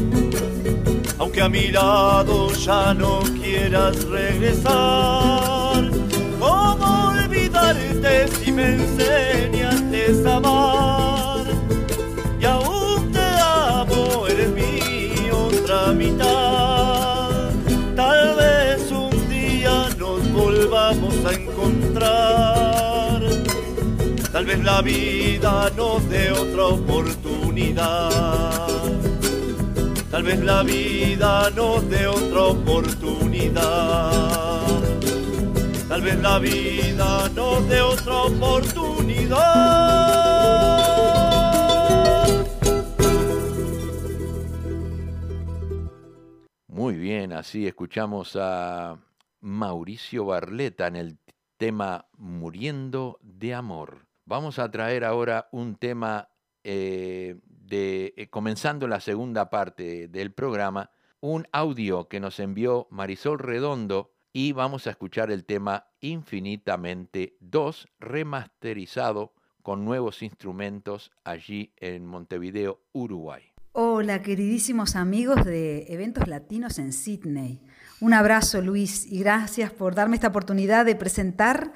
Aunque 1.18 1.40
a 1.40 1.48
mi 1.48 1.68
lado 1.68 2.52
ya 2.52 2.92
no 2.92 3.20
quieras 3.40 4.04
regresar 4.04 5.65
si 8.38 8.52
me 8.52 8.74
enseñaste 8.74 10.28
a 10.28 10.36
amar. 10.36 11.46
Y 12.40 12.44
aún 12.44 13.10
te 13.12 13.20
amo, 13.20 14.26
eres 14.26 14.50
mi 14.50 15.30
otra 15.30 15.92
mitad. 15.92 17.50
Tal 17.94 18.34
vez 18.36 18.90
un 18.92 19.28
día 19.28 19.88
nos 19.98 20.32
volvamos 20.32 21.14
a 21.24 21.32
encontrar. 21.32 23.22
Tal 24.32 24.44
vez 24.44 24.62
la 24.62 24.82
vida 24.82 25.70
nos 25.76 26.06
dé 26.08 26.32
otra 26.32 26.66
oportunidad. 26.66 28.66
Tal 30.10 30.22
vez 30.22 30.40
la 30.40 30.62
vida 30.62 31.50
nos 31.50 31.88
dé 31.90 32.06
otra 32.06 32.44
oportunidad 32.44 34.85
tal 36.02 36.22
la 36.22 36.38
vida 36.38 37.28
nos 37.30 37.68
dé 37.68 37.80
otra 37.80 38.14
oportunidad. 38.24 39.36
Muy 46.68 46.96
bien, 46.96 47.32
así 47.32 47.66
escuchamos 47.66 48.36
a 48.38 48.98
Mauricio 49.40 50.26
Barleta 50.26 50.86
en 50.86 50.96
el 50.96 51.18
tema 51.56 52.06
Muriendo 52.18 53.18
de 53.22 53.54
Amor. 53.54 54.06
Vamos 54.26 54.58
a 54.58 54.70
traer 54.70 55.04
ahora 55.04 55.48
un 55.52 55.76
tema 55.76 56.28
eh, 56.62 57.36
de, 57.46 58.12
eh, 58.16 58.28
comenzando 58.28 58.86
la 58.86 59.00
segunda 59.00 59.48
parte 59.48 60.08
del 60.08 60.32
programa, 60.32 60.90
un 61.20 61.46
audio 61.52 62.08
que 62.08 62.20
nos 62.20 62.38
envió 62.38 62.86
Marisol 62.90 63.38
Redondo 63.38 64.15
y 64.38 64.52
vamos 64.52 64.86
a 64.86 64.90
escuchar 64.90 65.30
el 65.30 65.46
tema 65.46 65.86
Infinitamente 66.02 67.38
2 67.40 67.88
remasterizado 67.98 69.32
con 69.62 69.86
nuevos 69.86 70.20
instrumentos 70.20 71.10
allí 71.24 71.72
en 71.78 72.04
Montevideo, 72.04 72.82
Uruguay. 72.92 73.44
Hola, 73.72 74.20
queridísimos 74.20 74.94
amigos 74.94 75.42
de 75.46 75.86
Eventos 75.88 76.28
Latinos 76.28 76.78
en 76.78 76.92
Sydney. 76.92 77.62
Un 78.02 78.12
abrazo, 78.12 78.60
Luis, 78.60 79.10
y 79.10 79.20
gracias 79.20 79.72
por 79.72 79.94
darme 79.94 80.16
esta 80.16 80.28
oportunidad 80.28 80.84
de 80.84 80.96
presentar 80.96 81.72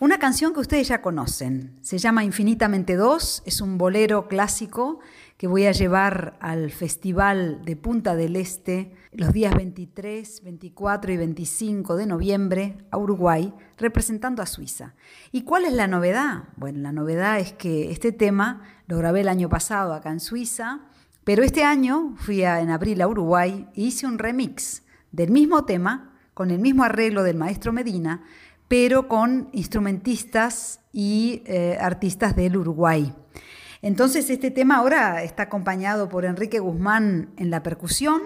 una 0.00 0.18
canción 0.18 0.52
que 0.52 0.58
ustedes 0.58 0.88
ya 0.88 1.02
conocen. 1.02 1.78
Se 1.82 1.98
llama 1.98 2.24
Infinitamente 2.24 2.96
Dos, 2.96 3.44
es 3.46 3.60
un 3.60 3.78
bolero 3.78 4.26
clásico 4.26 4.98
que 5.40 5.46
voy 5.46 5.64
a 5.64 5.72
llevar 5.72 6.36
al 6.40 6.70
Festival 6.70 7.64
de 7.64 7.74
Punta 7.74 8.14
del 8.14 8.36
Este 8.36 8.92
los 9.10 9.32
días 9.32 9.54
23, 9.56 10.42
24 10.44 11.12
y 11.12 11.16
25 11.16 11.96
de 11.96 12.04
noviembre 12.04 12.76
a 12.90 12.98
Uruguay, 12.98 13.54
representando 13.78 14.42
a 14.42 14.46
Suiza. 14.46 14.94
¿Y 15.32 15.44
cuál 15.44 15.64
es 15.64 15.72
la 15.72 15.86
novedad? 15.86 16.44
Bueno, 16.56 16.80
la 16.80 16.92
novedad 16.92 17.40
es 17.40 17.54
que 17.54 17.90
este 17.90 18.12
tema 18.12 18.64
lo 18.86 18.98
grabé 18.98 19.22
el 19.22 19.28
año 19.28 19.48
pasado 19.48 19.94
acá 19.94 20.10
en 20.10 20.20
Suiza 20.20 20.80
pero 21.24 21.42
este 21.42 21.64
año 21.64 22.14
fui 22.16 22.42
en 22.42 22.70
abril 22.70 23.00
a 23.00 23.08
Uruguay 23.08 23.66
e 23.74 23.82
hice 23.82 24.06
un 24.06 24.18
remix 24.18 24.82
del 25.12 25.30
mismo 25.30 25.64
tema, 25.64 26.18
con 26.34 26.50
el 26.50 26.58
mismo 26.58 26.82
arreglo 26.82 27.22
del 27.22 27.36
maestro 27.36 27.72
Medina, 27.72 28.24
pero 28.68 29.06
con 29.06 29.48
instrumentistas 29.52 30.80
y 30.92 31.42
eh, 31.46 31.78
artistas 31.80 32.34
del 32.36 32.56
Uruguay. 32.56 33.14
Entonces 33.82 34.28
este 34.28 34.50
tema 34.50 34.76
ahora 34.76 35.22
está 35.22 35.44
acompañado 35.44 36.08
por 36.08 36.24
Enrique 36.24 36.58
Guzmán 36.58 37.30
en 37.36 37.50
la 37.50 37.62
percusión, 37.62 38.20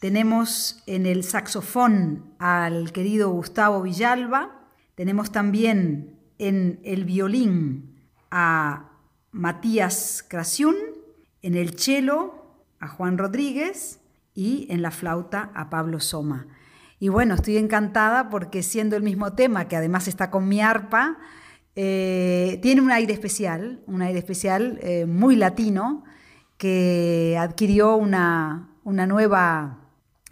tenemos 0.00 0.82
en 0.86 1.06
el 1.06 1.22
saxofón 1.22 2.34
al 2.38 2.92
querido 2.92 3.30
Gustavo 3.30 3.82
Villalba, 3.82 4.66
tenemos 4.96 5.30
también 5.30 6.18
en 6.38 6.80
el 6.84 7.04
violín 7.04 8.00
a 8.30 8.90
Matías 9.30 10.24
Craciún, 10.26 10.76
en 11.42 11.54
el 11.54 11.78
cello 11.78 12.34
a 12.80 12.88
Juan 12.88 13.16
Rodríguez 13.16 14.00
y 14.34 14.66
en 14.70 14.82
la 14.82 14.90
flauta 14.90 15.50
a 15.54 15.70
Pablo 15.70 16.00
Soma. 16.00 16.46
Y 16.98 17.08
bueno, 17.08 17.34
estoy 17.34 17.58
encantada 17.58 18.28
porque 18.28 18.62
siendo 18.62 18.96
el 18.96 19.02
mismo 19.02 19.34
tema, 19.34 19.68
que 19.68 19.76
además 19.76 20.08
está 20.08 20.30
con 20.30 20.48
mi 20.48 20.60
arpa, 20.60 21.18
eh, 21.76 22.58
tiene 22.62 22.80
un 22.80 22.90
aire 22.90 23.12
especial, 23.12 23.82
un 23.86 24.02
aire 24.02 24.18
especial 24.18 24.78
eh, 24.82 25.06
muy 25.06 25.36
latino, 25.36 26.04
que 26.56 27.36
adquirió 27.38 27.96
una, 27.96 28.70
una 28.84 29.06
nueva 29.06 29.78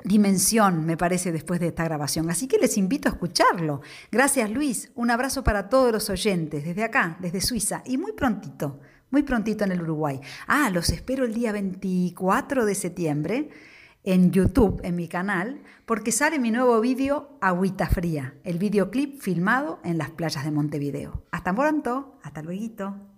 dimensión, 0.04 0.84
me 0.84 0.96
parece, 0.96 1.32
después 1.32 1.60
de 1.60 1.68
esta 1.68 1.84
grabación. 1.84 2.30
Así 2.30 2.46
que 2.46 2.58
les 2.58 2.76
invito 2.76 3.08
a 3.08 3.12
escucharlo. 3.12 3.80
Gracias, 4.12 4.50
Luis. 4.50 4.90
Un 4.94 5.10
abrazo 5.10 5.42
para 5.42 5.68
todos 5.68 5.92
los 5.92 6.10
oyentes, 6.10 6.64
desde 6.64 6.84
acá, 6.84 7.16
desde 7.20 7.40
Suiza, 7.40 7.82
y 7.86 7.96
muy 7.96 8.12
prontito 8.12 8.80
muy 9.10 9.22
prontito 9.22 9.64
en 9.64 9.72
el 9.72 9.82
Uruguay. 9.82 10.20
Ah, 10.46 10.70
los 10.70 10.90
espero 10.90 11.24
el 11.24 11.34
día 11.34 11.52
24 11.52 12.66
de 12.66 12.74
septiembre 12.74 13.48
en 14.08 14.30
YouTube, 14.30 14.80
en 14.84 14.96
mi 14.96 15.06
canal, 15.06 15.60
porque 15.84 16.12
sale 16.12 16.38
mi 16.38 16.50
nuevo 16.50 16.80
vídeo 16.80 17.36
Agüita 17.42 17.88
Fría, 17.88 18.32
el 18.42 18.58
videoclip 18.58 19.20
filmado 19.20 19.80
en 19.84 19.98
las 19.98 20.10
playas 20.10 20.46
de 20.46 20.50
Montevideo. 20.50 21.24
Hasta 21.30 21.54
pronto, 21.54 22.18
hasta 22.22 22.40
luego. 22.40 23.17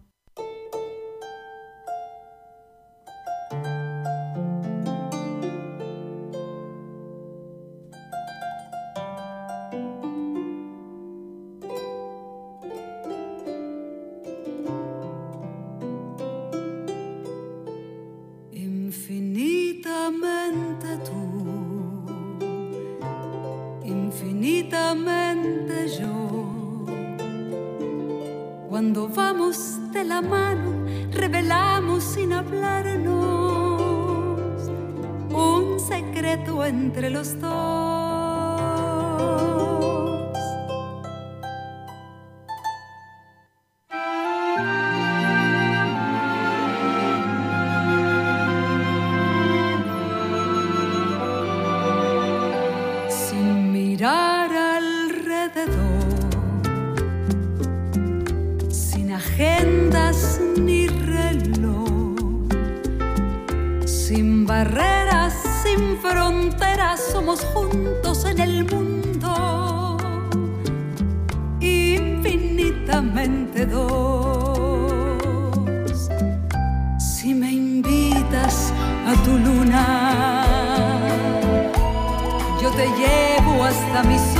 στα 83.71 84.07
μισό 84.07 84.40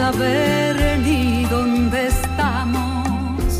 saber 0.00 0.98
ni 1.04 1.44
dónde 1.44 2.06
estamos. 2.06 3.50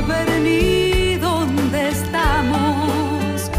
saber 0.00 0.28
ni 0.42 1.16
dónde 1.16 1.88
estamos, 1.88 3.50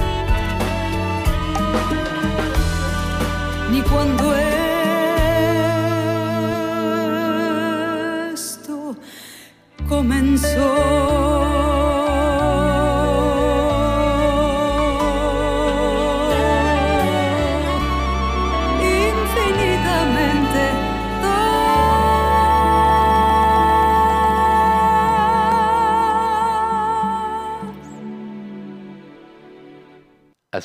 ni 3.71 3.81
cuándo 3.81 4.25
esto 8.33 8.95
comenzó. 9.89 10.78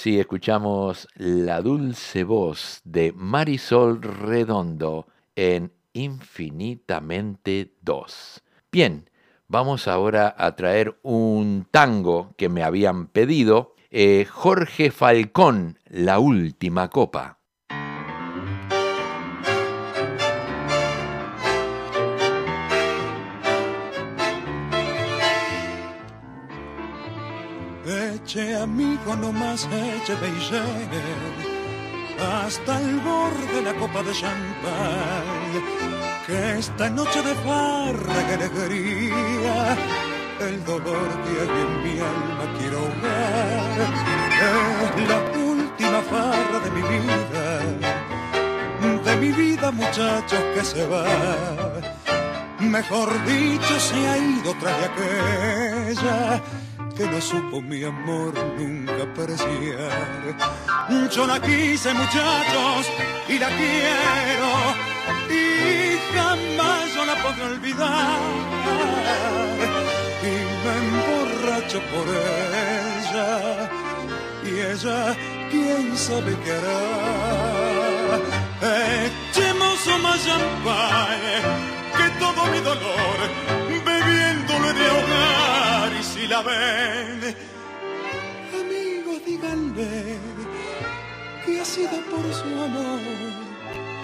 Así 0.04 0.20
escuchamos 0.20 1.08
la 1.14 1.62
dulce 1.62 2.24
voz 2.24 2.82
de 2.84 3.14
Marisol 3.16 4.02
Redondo 4.02 5.06
en 5.34 5.72
Infinitamente 5.94 7.72
2. 7.80 8.42
Bien, 8.70 9.08
vamos 9.48 9.88
ahora 9.88 10.34
a 10.36 10.54
traer 10.56 10.98
un 11.00 11.66
tango 11.70 12.34
que 12.36 12.50
me 12.50 12.62
habían 12.62 13.06
pedido, 13.06 13.76
eh, 13.90 14.26
Jorge 14.30 14.90
Falcón, 14.90 15.78
La 15.86 16.18
Última 16.18 16.90
Copa. 16.90 17.38
Amigo, 28.64 29.14
no 29.16 29.30
más 29.30 29.68
eche 29.70 30.14
y 30.14 30.38
hasta 32.22 32.80
el 32.80 32.98
borde 33.00 33.46
de 33.54 33.62
la 33.62 33.74
copa 33.74 34.02
de 34.02 34.12
champán. 34.12 35.24
Que 36.26 36.58
esta 36.58 36.88
noche 36.88 37.20
de 37.22 37.34
farra 37.46 38.26
que 38.26 38.34
alegría, 38.34 39.76
el 40.40 40.64
dolor 40.64 41.08
que 41.24 41.32
hay 41.42 41.54
en 41.64 41.72
mi 41.84 41.94
alma 42.12 42.44
quiero 42.58 42.78
ahogar. 42.78 43.78
Es 44.48 45.08
la 45.12 45.20
última 45.52 46.00
farra 46.10 46.58
de 46.64 46.70
mi 46.76 46.82
vida, 46.94 47.46
de 49.04 49.16
mi 49.16 49.32
vida 49.32 49.70
muchachos 49.70 50.42
que 50.54 50.64
se 50.64 50.86
va. 50.86 51.04
Mejor 52.60 53.08
dicho, 53.26 53.78
se 53.78 54.08
ha 54.08 54.16
ido 54.16 54.54
tras 54.58 54.76
de 54.80 54.84
aquella 54.86 56.42
que 56.96 57.06
no 57.06 57.20
supo 57.20 57.60
mi 57.60 57.82
amor 57.82 58.32
nunca 58.56 59.02
apreciar. 59.02 60.36
Yo 61.10 61.26
la 61.26 61.40
quise 61.40 61.92
muchachos 61.92 62.86
y 63.28 63.38
la 63.38 63.48
quiero 63.48 64.50
y 65.30 65.98
jamás 66.14 66.94
yo 66.94 67.04
la 67.04 67.14
podré 67.22 67.44
olvidar. 67.44 68.18
Y 70.22 70.34
me 70.62 70.72
emborracho 70.84 71.80
por 71.92 72.06
ella 72.08 73.70
y 74.44 74.50
ella 74.72 75.16
quién 75.50 75.96
sabe 75.96 76.36
qué 76.44 76.52
hará. 76.52 76.82
Echemos 79.06 79.78
más 80.02 80.24
champagne 80.24 81.36
que 81.96 82.06
todo 82.18 82.46
mi 82.46 82.60
dolor 82.60 83.53
Amigos, 86.34 87.14
díganle 89.24 90.18
que 91.46 91.60
ha 91.60 91.64
sido 91.64 91.96
por 92.10 92.24
su 92.34 92.48
amor 92.60 92.98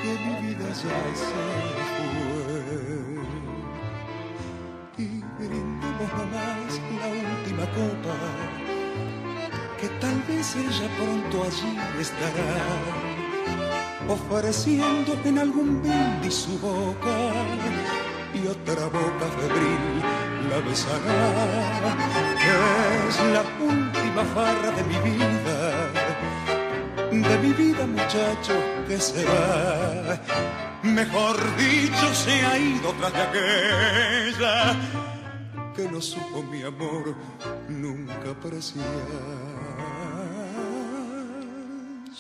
que 0.01 0.11
mi 0.25 0.35
vida 0.47 0.69
ya 0.69 0.75
se 0.75 1.27
fue. 1.27 2.61
Y 4.99 5.07
brindemos 5.39 6.11
nomás 6.19 6.73
la 7.01 7.09
última 7.09 7.67
copa, 7.75 8.17
que 9.81 9.89
tal 9.99 10.19
vez 10.29 10.55
ella 10.55 10.89
pronto 10.99 11.35
allí 11.43 11.75
estará 11.99 12.55
ofreciendo 14.09 15.19
en 15.25 15.37
algún 15.37 15.83
brindis 15.83 16.35
su 16.35 16.57
boca 16.61 17.17
y 18.35 18.47
otra 18.47 18.87
boca 18.87 19.27
febril 19.37 20.20
la 20.51 20.59
besará, 20.69 21.97
es 23.09 23.17
la 23.35 23.43
última 23.73 24.25
farra 24.35 24.71
de 24.73 24.83
mi 24.91 24.99
vida, 25.11 25.59
de 27.29 27.39
mi 27.39 27.53
vida 27.53 27.87
muchacho 27.87 28.55
que 28.89 28.99
se 28.99 29.25
mejor 30.83 31.37
dicho 31.57 32.15
se 32.15 32.33
ha 32.47 32.59
ido 32.59 32.93
tras 32.99 33.13
de 33.13 33.23
aquella 33.23 34.77
que 35.77 35.89
no 35.89 36.01
supo 36.01 36.43
mi 36.43 36.63
amor 36.63 37.15
nunca 37.69 38.31
apreciar. 38.31 38.85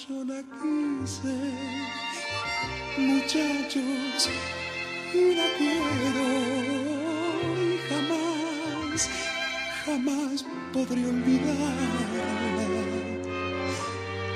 Yo 0.09 0.25
la 0.25 0.41
quise, 0.61 1.37
muchachos, 2.97 4.31
y 5.13 5.35
la 5.35 5.47
quiero 5.59 6.90
jamás, 7.91 9.11
jamás 9.85 10.45
podré 10.73 11.03
olvidarla. 11.07 12.21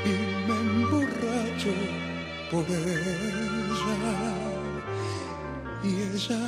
Y 0.04 0.14
me 0.46 0.56
emborracho 0.66 1.74
por 2.50 2.66
ella. 2.68 3.96
Y 5.82 5.90
ella, 6.14 6.44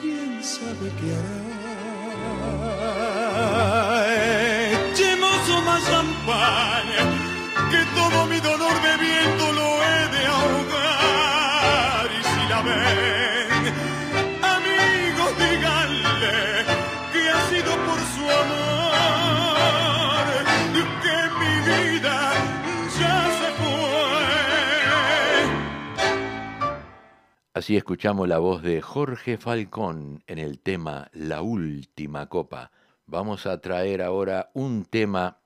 quién 0.00 0.30
sabe 0.42 0.88
qué 0.98 1.08
hará. 1.18 1.62
Echemos 4.92 5.42
más 5.66 5.82
champaña, 5.90 7.02
que 7.70 7.80
todo 7.98 8.18
mi 8.26 8.38
dolor 8.40 8.76
bebiendo 8.82 9.44
lo 9.52 9.68
he 9.84 10.00
de 10.14 10.22
ahogar. 10.26 11.01
Así 27.62 27.76
escuchamos 27.76 28.26
la 28.26 28.38
voz 28.38 28.60
de 28.60 28.82
Jorge 28.82 29.38
Falcón 29.38 30.24
en 30.26 30.40
el 30.40 30.58
tema 30.58 31.08
La 31.12 31.42
Última 31.42 32.28
Copa. 32.28 32.72
Vamos 33.06 33.46
a 33.46 33.60
traer 33.60 34.02
ahora 34.02 34.50
un 34.52 34.84
tema 34.84 35.38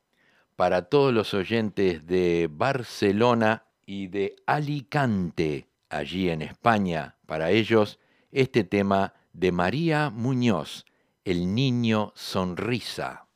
para 0.57 0.89
todos 0.89 1.13
los 1.13 1.35
oyentes 1.35 2.07
de 2.07 2.49
Barcelona 2.51 3.67
y 3.85 4.07
de 4.07 4.35
Alicante, 4.47 5.69
allí 5.91 6.31
en 6.31 6.41
España. 6.41 7.17
Para 7.27 7.51
ellos, 7.51 7.99
este 8.33 8.65
tema 8.65 9.13
de 9.35 9.53
María 9.53 10.09
Muñoz, 10.09 10.87
El 11.23 11.55
Niño 11.55 12.15
Sonrisa. 12.15 13.27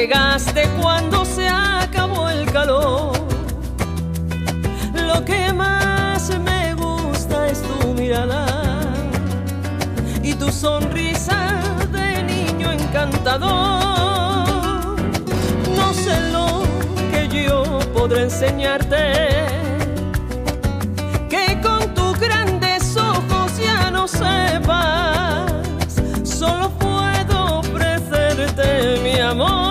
Llegaste 0.00 0.66
cuando 0.80 1.26
se 1.26 1.46
acabó 1.46 2.30
el 2.30 2.50
calor. 2.50 3.12
Lo 4.94 5.22
que 5.26 5.52
más 5.52 6.30
me 6.38 6.74
gusta 6.74 7.48
es 7.48 7.60
tu 7.60 7.88
mirada 7.92 8.46
y 10.22 10.32
tu 10.32 10.50
sonrisa 10.50 11.60
de 11.92 12.22
niño 12.22 12.72
encantador. 12.72 13.46
No 15.76 15.92
sé 15.92 16.18
lo 16.32 16.62
que 17.10 17.28
yo 17.28 17.78
podré 17.92 18.22
enseñarte. 18.22 19.12
Que 21.28 21.60
con 21.60 21.92
tus 21.92 22.18
grandes 22.18 22.96
ojos 22.96 23.58
ya 23.58 23.90
no 23.90 24.08
sepas 24.08 25.52
solo 26.24 26.70
puedo 26.78 27.58
ofrecerte 27.58 28.98
mi 29.02 29.20
amor. 29.20 29.69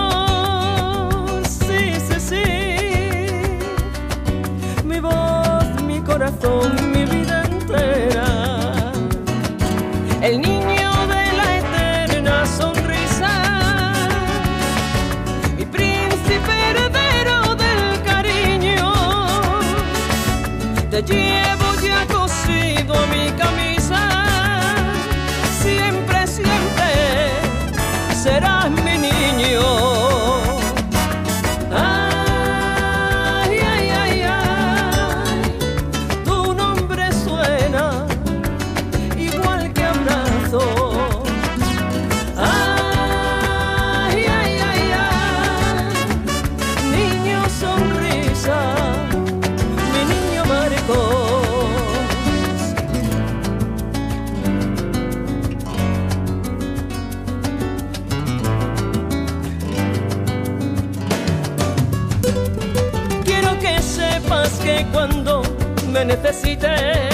necesité. 66.30 67.09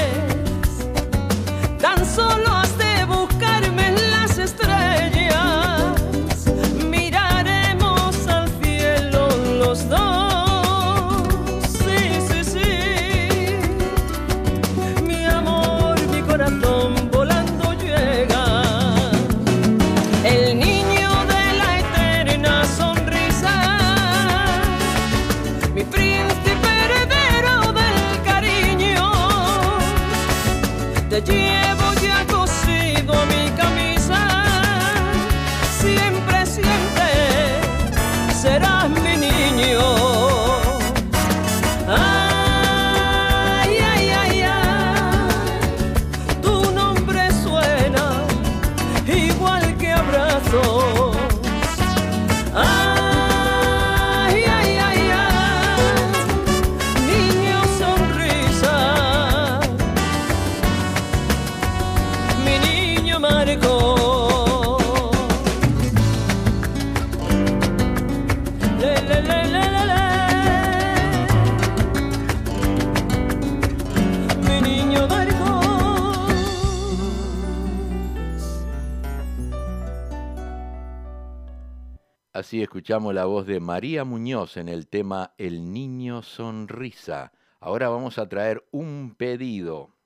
Escuchamos 82.87 83.15
la 83.15 83.25
voz 83.25 83.49
de 83.49 83.59
María 83.59 84.05
Muñoz 84.05 84.57
en 84.57 84.69
el 84.69 84.87
tema 84.87 85.35
El 85.39 85.73
Niño 85.73 86.23
Sonrisa. 86.23 87.33
Ahora 87.59 87.89
vamos 87.89 88.17
a 88.17 88.29
traer 88.29 88.65
un 88.71 89.17
pedido 89.19 89.97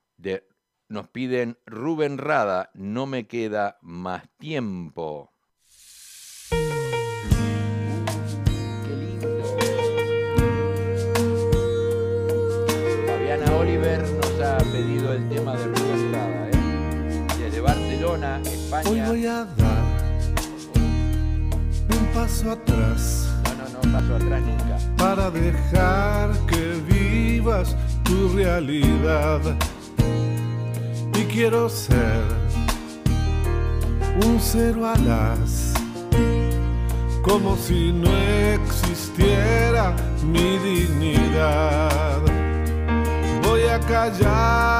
nos 0.89 1.07
piden 1.09 1.59
Rubén 1.67 2.17
Rada, 2.17 2.71
no 2.73 3.05
me 3.05 3.27
queda 3.27 3.77
más 3.83 4.23
tiempo. 4.39 5.31
Qué 6.49 6.57
lindo. 8.97 9.45
Fabiana 13.07 13.57
Oliver 13.57 14.01
nos 14.09 14.41
ha 14.41 14.57
pedido 14.73 15.13
el 15.13 15.29
tema 15.29 15.55
de 15.55 15.65
Rubén 15.67 16.13
Rada, 16.15 16.49
¿eh? 16.49 17.27
desde 17.41 17.61
Barcelona, 17.61 18.41
España. 18.43 18.89
Hoy 18.89 19.01
voy 19.01 19.27
a 19.27 19.45
dar 19.45 19.80
paso 22.15 22.51
atrás. 22.51 23.29
No, 23.45 23.65
no, 23.65 23.83
no 23.83 23.93
paso 23.93 24.17
atrás 24.17 24.43
nunca. 24.43 24.79
Para 24.97 25.31
dejar 25.31 26.31
que 26.47 26.81
vivas 26.89 27.77
tu 28.05 28.29
realidad. 28.35 29.41
Y 31.15 31.25
quiero 31.25 31.69
ser 31.69 32.23
un 34.25 34.39
cero 34.41 34.87
alas. 34.87 35.75
Como 37.23 37.57
si 37.57 37.93
no 37.93 38.11
existiera 38.55 39.95
mi 40.25 40.59
dignidad. 40.59 42.21
Voy 43.43 43.63
a 43.65 43.79
callar 43.81 44.80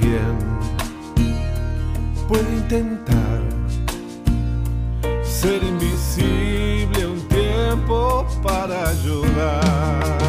bien, 0.00 0.38
puede 2.26 2.56
intentar 2.56 3.42
ser 5.22 5.62
invisible 5.62 7.06
un 7.06 7.20
tiempo 7.28 8.26
para 8.42 8.88
ayudar. 8.88 10.21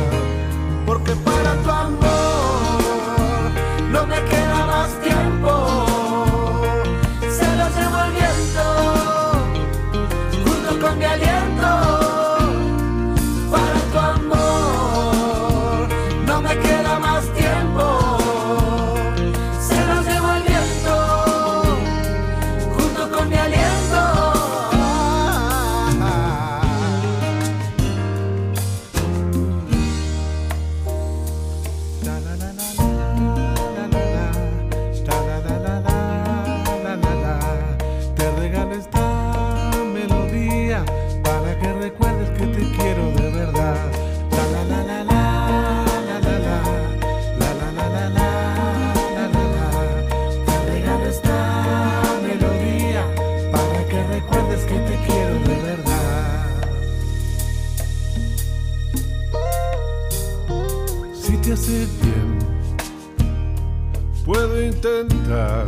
Puedo 64.25 64.63
intentar 64.63 65.65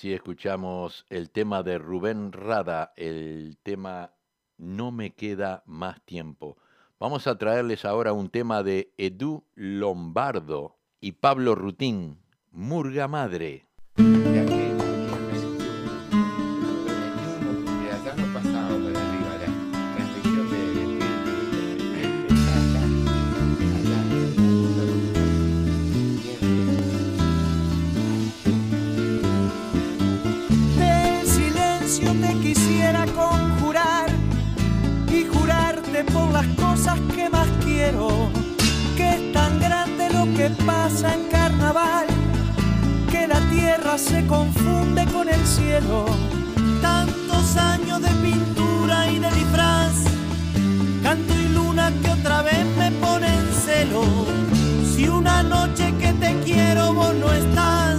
así 0.00 0.14
escuchamos 0.14 1.04
el 1.10 1.28
tema 1.28 1.62
de 1.62 1.76
Rubén 1.76 2.32
Rada, 2.32 2.94
el 2.96 3.58
tema 3.62 4.14
No 4.56 4.90
me 4.92 5.10
queda 5.10 5.62
más 5.66 6.00
tiempo. 6.06 6.56
Vamos 6.98 7.26
a 7.26 7.36
traerles 7.36 7.84
ahora 7.84 8.14
un 8.14 8.30
tema 8.30 8.62
de 8.62 8.94
Edu 8.96 9.44
Lombardo 9.54 10.78
y 11.02 11.12
Pablo 11.12 11.54
Rutín, 11.54 12.22
Murga 12.50 13.08
Madre. 13.08 13.66
Pasa 40.66 41.14
en 41.14 41.28
carnaval, 41.28 42.06
que 43.10 43.26
la 43.26 43.40
tierra 43.50 43.98
se 43.98 44.26
confunde 44.26 45.04
con 45.06 45.28
el 45.28 45.46
cielo. 45.46 46.06
Tantos 46.80 47.56
años 47.56 48.00
de 48.02 48.10
pintura 48.26 49.10
y 49.10 49.18
de 49.18 49.30
disfraz, 49.30 49.94
canto 51.02 51.32
y 51.34 51.48
luna 51.48 51.92
que 52.02 52.10
otra 52.10 52.42
vez 52.42 52.64
me 52.78 52.90
pone 52.92 53.26
en 53.26 53.52
celo. 53.64 54.02
Si 54.94 55.08
una 55.08 55.42
noche 55.42 55.94
que 55.98 56.12
te 56.14 56.38
quiero 56.44 56.94
vos 56.94 57.14
no 57.14 57.32
estás, 57.32 57.89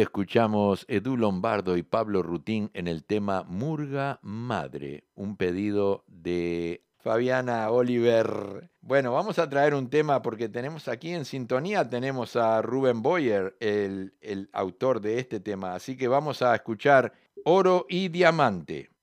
Escuchamos 0.00 0.86
Edu 0.88 1.16
Lombardo 1.16 1.76
y 1.76 1.82
Pablo 1.82 2.22
Rutín 2.22 2.70
en 2.74 2.88
el 2.88 3.04
tema 3.04 3.44
Murga 3.44 4.18
Madre, 4.22 5.04
un 5.14 5.36
pedido 5.36 6.04
de 6.06 6.84
Fabiana 6.98 7.70
Oliver. 7.70 8.70
Bueno, 8.80 9.12
vamos 9.12 9.38
a 9.38 9.50
traer 9.50 9.74
un 9.74 9.90
tema 9.90 10.22
porque 10.22 10.48
tenemos 10.48 10.88
aquí 10.88 11.12
en 11.12 11.24
sintonía, 11.24 11.88
tenemos 11.88 12.34
a 12.34 12.62
Rubén 12.62 13.02
Boyer, 13.02 13.56
el, 13.60 14.14
el 14.20 14.48
autor 14.52 15.00
de 15.00 15.18
este 15.18 15.38
tema. 15.40 15.74
Así 15.74 15.96
que 15.96 16.08
vamos 16.08 16.40
a 16.40 16.54
escuchar 16.54 17.12
Oro 17.44 17.84
y 17.88 18.08
Diamante. 18.08 18.93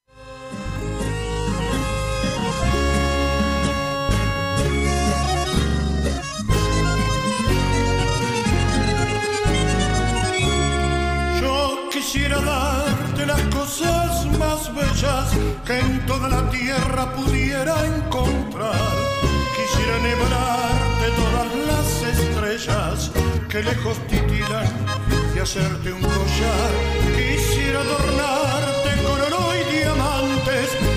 Quisiera 12.12 12.42
darte 12.42 13.26
las 13.26 13.40
cosas 13.56 14.26
más 14.38 14.70
bellas 14.76 15.32
que 15.66 15.80
en 15.80 16.06
toda 16.06 16.28
la 16.28 16.50
tierra 16.50 17.10
pudiera 17.16 17.74
encontrar. 17.86 18.76
Quisiera 19.56 19.98
nebrarte 20.00 21.08
todas 21.16 21.56
las 21.70 22.20
estrellas 22.20 23.12
que 23.48 23.64
lejos 23.64 23.98
titilan 24.10 24.68
y 25.34 25.40
hacerte 25.40 25.94
un 25.94 26.02
collar. 26.02 26.72
Quisiera 27.16 27.80
adornarte 27.80 29.04
con 29.06 29.22
oro 29.22 29.54
y 29.56 29.78
diamantes 29.78 30.91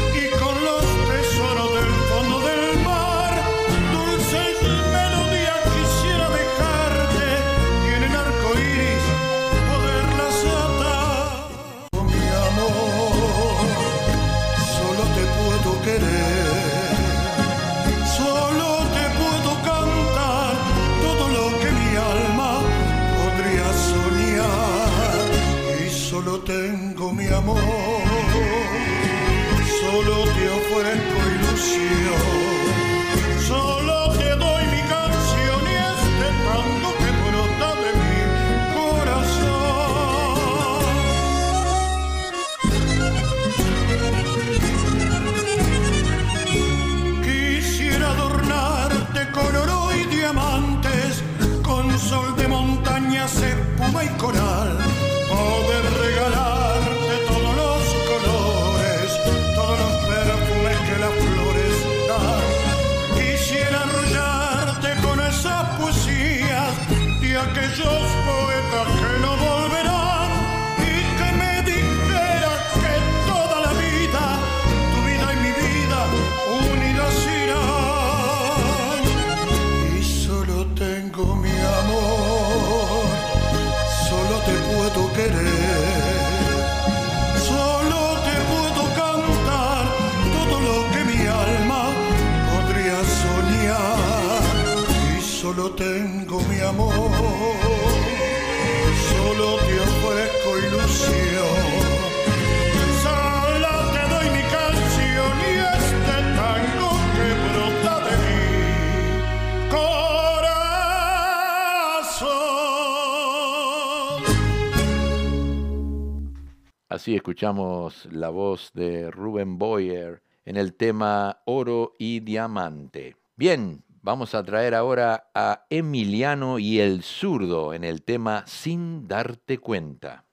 Así 117.04 117.16
escuchamos 117.16 118.08
la 118.10 118.30
voz 118.30 118.70
de 118.72 119.10
Ruben 119.10 119.58
Boyer 119.58 120.22
en 120.46 120.56
el 120.56 120.72
tema 120.72 121.42
Oro 121.44 121.92
y 121.98 122.20
Diamante. 122.20 123.14
Bien, 123.36 123.84
vamos 124.00 124.34
a 124.34 124.42
traer 124.42 124.74
ahora 124.74 125.28
a 125.34 125.66
Emiliano 125.68 126.58
y 126.58 126.80
el 126.80 127.02
zurdo 127.02 127.74
en 127.74 127.84
el 127.84 128.00
tema 128.00 128.44
Sin 128.46 129.06
darte 129.06 129.58
cuenta. 129.58 130.24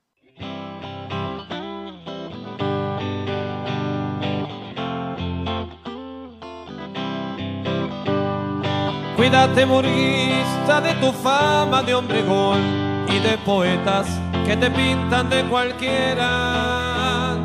Cuídate, 9.17 9.65
murguista, 9.65 10.79
de 10.79 10.93
tu 11.01 11.11
fama 11.11 11.83
de 11.83 11.93
hombre 11.93 12.21
gol 12.23 12.61
y 13.09 13.19
de 13.19 13.37
poetas 13.39 14.20
que 14.45 14.57
te 14.57 14.69
pintan 14.71 15.29
de 15.29 15.43
cualquiera. 15.45 17.37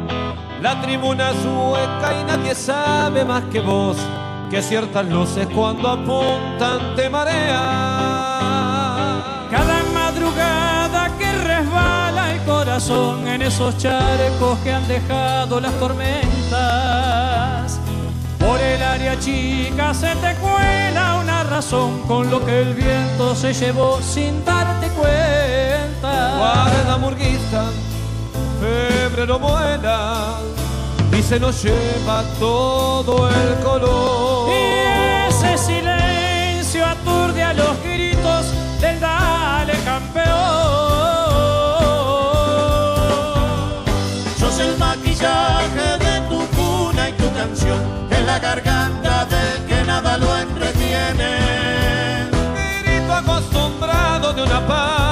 La 0.61 0.80
tribuna 0.80 1.30
es 1.30 1.45
hueca 1.45 2.20
y 2.20 2.24
nadie 2.24 2.55
sabe 2.55 3.24
más 3.24 3.45
que 3.45 3.61
vos 3.61 3.97
que 4.51 4.61
ciertas 4.62 5.07
luces 5.07 5.47
cuando 5.55 5.89
apuntan 5.89 6.95
te 6.95 7.09
marea. 7.11 7.59
Cada 9.51 9.82
madrugada 9.93 11.11
que 11.18 11.32
resbala 11.32 12.32
el 12.32 12.41
corazón 12.43 13.26
en 13.26 13.43
esos 13.43 13.76
charcos 13.78 14.59
que 14.61 14.72
han 14.72 14.87
dejado 14.87 15.61
las 15.61 15.72
tormentas. 15.80 17.80
Por 18.39 18.61
el 18.61 18.80
área 18.82 19.18
chica 19.18 19.93
se 19.93 20.14
te 20.16 20.34
cuela 20.37 21.18
una 21.20 21.43
razón 21.45 22.03
con 22.07 22.30
lo 22.30 22.45
que 22.45 22.62
el 22.62 22.74
viento 22.74 23.34
se 23.34 23.53
llevó 23.53 24.01
sin 24.01 24.45
darte 24.45 24.89
cuenta. 24.91 26.15
Guarda 26.37 26.99
murguista, 26.99 27.64
febrero 28.61 29.39
vuela 29.39 30.39
y 31.16 31.22
se 31.22 31.41
nos 31.41 31.62
lleva 31.62 32.22
todo 32.39 33.28
el 33.28 33.64
color. 33.64 34.51
Y 34.51 35.28
ese 35.28 35.57
silencio 35.57 36.84
aturde 36.84 37.43
a 37.43 37.55
los 37.55 37.82
gritos 37.82 38.47
del 38.80 39.01
dale 39.01 39.72
campeón. 39.84 40.26
Sos 44.39 44.59
el 44.59 44.76
maquillaje 44.76 45.99
de 45.99 46.20
tu 46.28 46.47
cuna 46.57 47.09
y 47.09 47.12
tu 47.12 47.32
canción 47.32 47.80
en 48.11 48.26
la 48.26 48.39
garganta 48.39 49.24
del 49.24 49.64
que 49.66 49.84
nada 49.84 50.18
lo 50.18 50.37
entretiene. 50.37 52.28
Grito 52.82 53.14
acostumbrado 53.14 54.32
de 54.34 54.43
una 54.43 54.66
pálida 54.66 55.05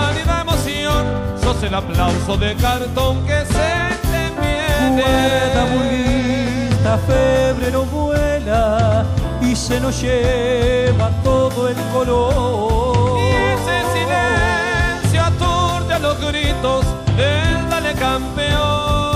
el 1.62 1.74
aplauso 1.74 2.36
de 2.36 2.54
cartón 2.56 3.24
que 3.26 3.44
se 3.46 3.70
te 4.02 4.30
viene. 4.40 5.02
Guarda 5.02 5.64
burguista, 5.74 6.98
febrero 7.06 7.84
vuela 7.84 9.04
y 9.40 9.54
se 9.54 9.80
nos 9.80 10.00
lleva 10.00 11.10
todo 11.22 11.68
el 11.68 11.76
color. 11.92 13.18
Y 13.18 13.28
ese 13.54 13.76
silencio 13.92 15.22
aturde 15.22 15.94
a 15.94 15.98
los 15.98 16.18
gritos 16.20 16.84
del 17.16 17.68
dale 17.70 17.92
campeón. 17.94 19.13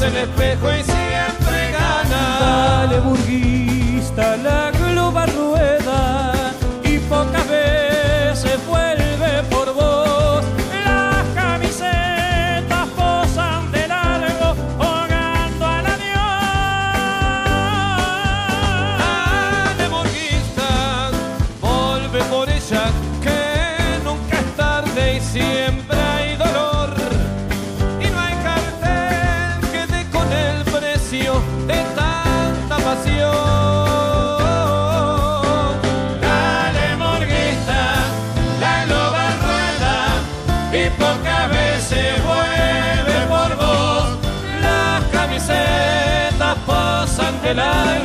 Es 0.00 0.06
el 0.06 0.16
espejo 0.16 0.70
y 0.72 0.89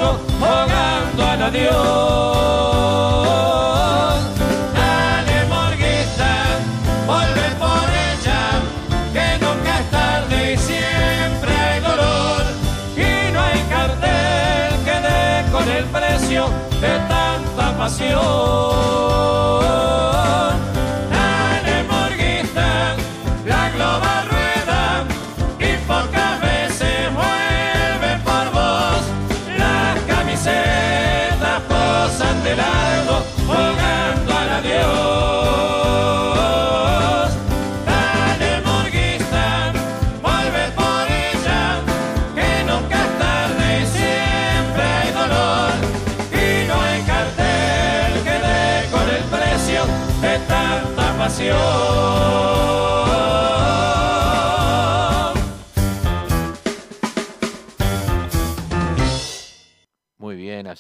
largo, 0.06 0.20
ahogando 0.41 1.24
al 1.24 1.41
adiós. 1.43 1.74
Dale 4.74 5.45
morguista, 5.49 6.32
vuelve 7.06 7.47
por 7.60 7.88
ella, 8.10 8.41
que 9.14 9.28
nunca 9.43 9.72
es 9.80 9.86
tarde 9.91 10.53
y 10.53 10.58
siempre 10.58 11.51
hay 11.58 11.80
dolor. 11.82 12.43
Y 12.95 13.32
no 13.34 13.39
hay 13.41 13.60
cartel 13.70 14.74
que 14.86 14.95
dé 15.08 15.51
con 15.51 15.70
el 15.70 15.86
precio 15.86 16.49
de 16.82 16.99
tanta 17.08 17.78
pasión. 17.78 19.55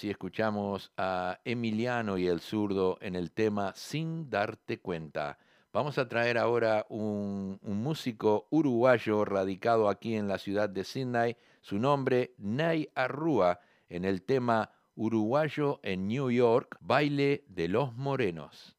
Así 0.05 0.11
escuchamos 0.11 0.91
a 0.97 1.39
Emiliano 1.45 2.19
y 2.19 2.27
el 2.27 2.39
zurdo 2.39 2.99
en 3.01 3.15
el 3.15 3.31
tema 3.31 3.73
Sin 3.75 4.29
darte 4.29 4.77
cuenta. 4.77 5.39
Vamos 5.73 5.97
a 5.97 6.07
traer 6.07 6.37
ahora 6.37 6.85
un, 6.89 7.57
un 7.63 7.81
músico 7.81 8.45
uruguayo 8.51 9.25
radicado 9.25 9.89
aquí 9.89 10.15
en 10.15 10.27
la 10.27 10.37
ciudad 10.37 10.69
de 10.69 10.83
Sydney, 10.83 11.37
su 11.61 11.79
nombre 11.79 12.35
Nay 12.37 12.87
Arrúa, 12.93 13.61
en 13.89 14.05
el 14.05 14.21
tema 14.21 14.69
Uruguayo 14.93 15.79
en 15.81 16.07
New 16.07 16.29
York, 16.29 16.77
Baile 16.81 17.43
de 17.47 17.67
los 17.67 17.95
Morenos. 17.95 18.75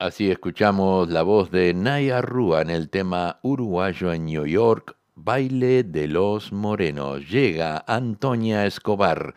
Así 0.00 0.30
escuchamos 0.30 1.08
la 1.08 1.24
voz 1.24 1.50
de 1.50 1.74
Naya 1.74 2.22
Rúa 2.22 2.62
en 2.62 2.70
el 2.70 2.88
tema 2.88 3.40
Uruguayo 3.42 4.12
en 4.12 4.26
New 4.26 4.46
York, 4.46 4.96
Baile 5.16 5.82
de 5.82 6.06
los 6.06 6.52
Morenos. 6.52 7.28
Llega 7.28 7.82
Antonia 7.84 8.64
Escobar, 8.64 9.34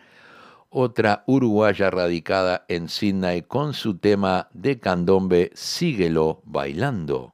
otra 0.70 1.24
uruguaya 1.26 1.90
radicada 1.90 2.66
en 2.68 2.90
Sydney 2.90 3.42
con 3.42 3.74
su 3.74 3.98
tema 3.98 4.50
de 4.54 4.80
candombe 4.80 5.50
Síguelo 5.56 6.44
bailando. 6.46 7.34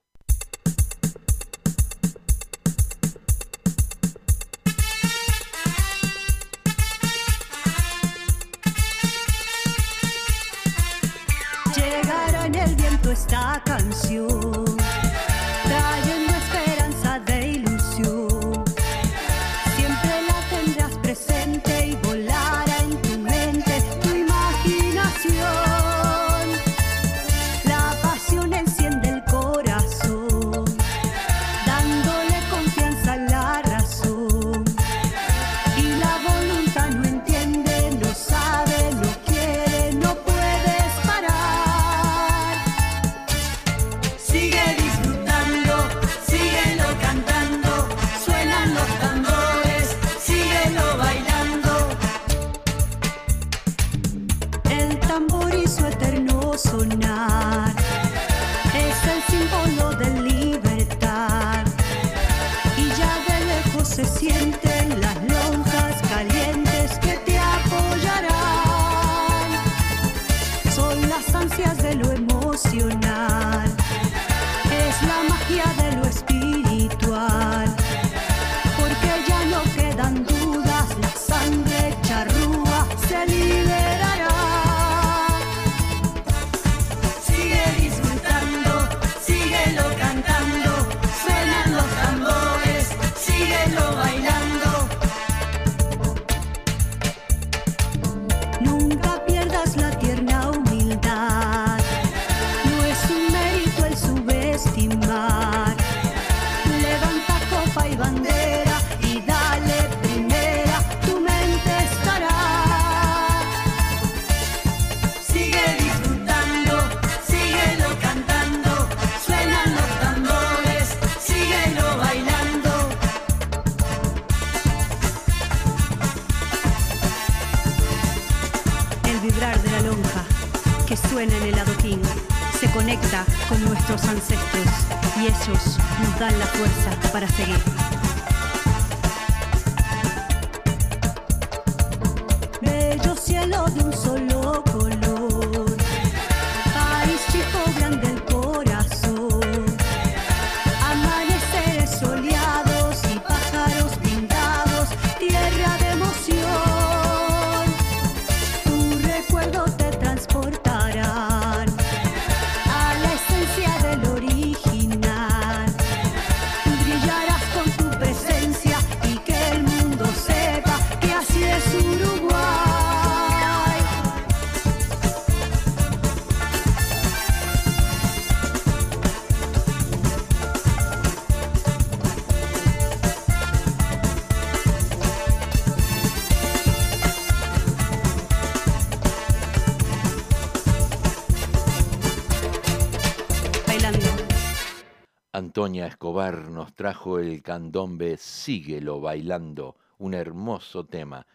Doña 195.67 195.87
Escobar 195.87 196.49
nos 196.49 196.73
trajo 196.73 197.19
el 197.19 197.43
candombe 197.43 198.15
Síguelo 198.15 199.01
bailando, 199.01 199.75
un 199.97 200.13
hermoso 200.13 200.85
tema. 200.85 201.27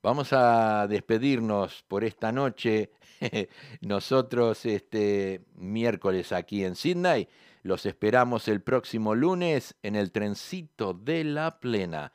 Vamos 0.00 0.32
a 0.32 0.86
despedirnos 0.86 1.84
por 1.88 2.04
esta 2.04 2.30
noche. 2.30 2.92
Nosotros 3.80 4.64
este 4.66 5.40
miércoles 5.56 6.30
aquí 6.30 6.64
en 6.64 6.76
Sydney 6.76 7.26
los 7.64 7.84
esperamos 7.84 8.46
el 8.46 8.62
próximo 8.62 9.16
lunes 9.16 9.74
en 9.82 9.96
el 9.96 10.12
trencito 10.12 10.94
de 10.94 11.24
la 11.24 11.58
plena 11.58 12.12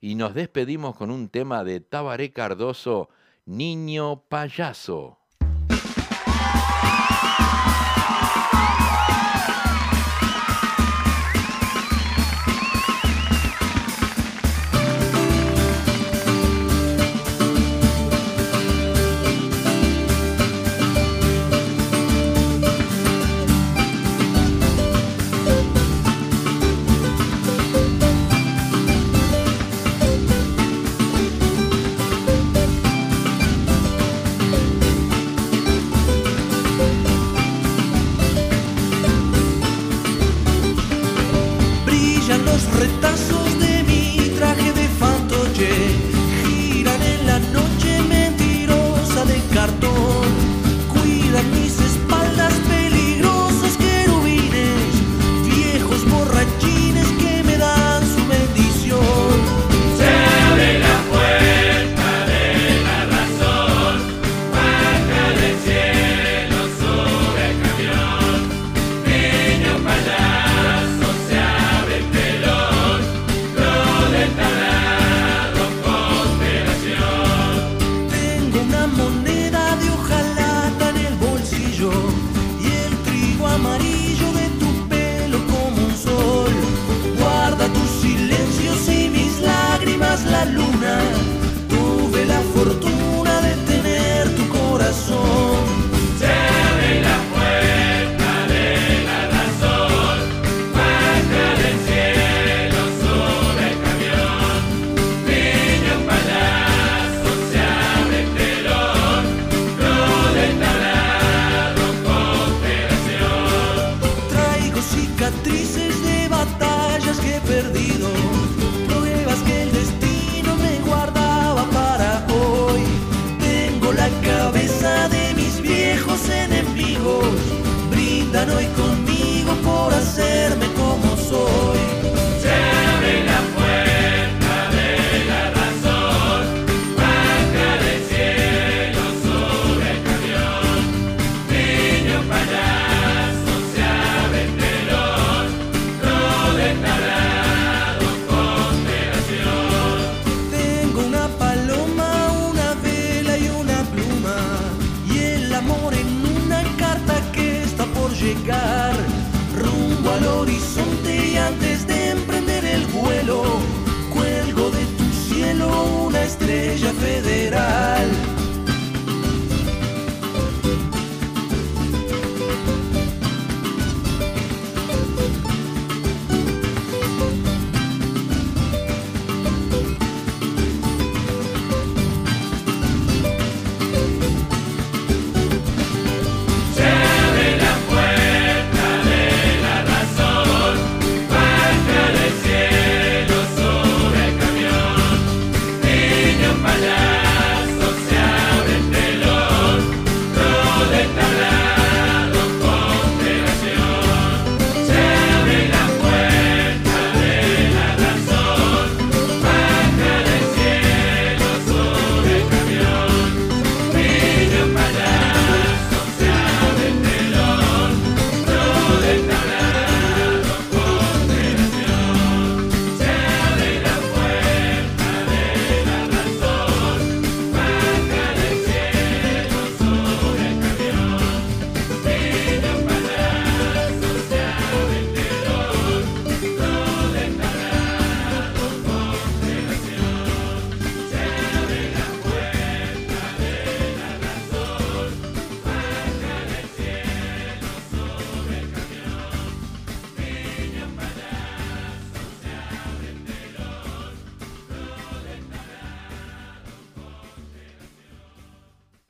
y 0.00 0.14
nos 0.14 0.32
despedimos 0.32 0.96
con 0.96 1.10
un 1.10 1.28
tema 1.28 1.64
de 1.64 1.80
Tabaré 1.80 2.32
Cardoso, 2.32 3.10
Niño 3.44 4.22
Payaso. 4.26 5.19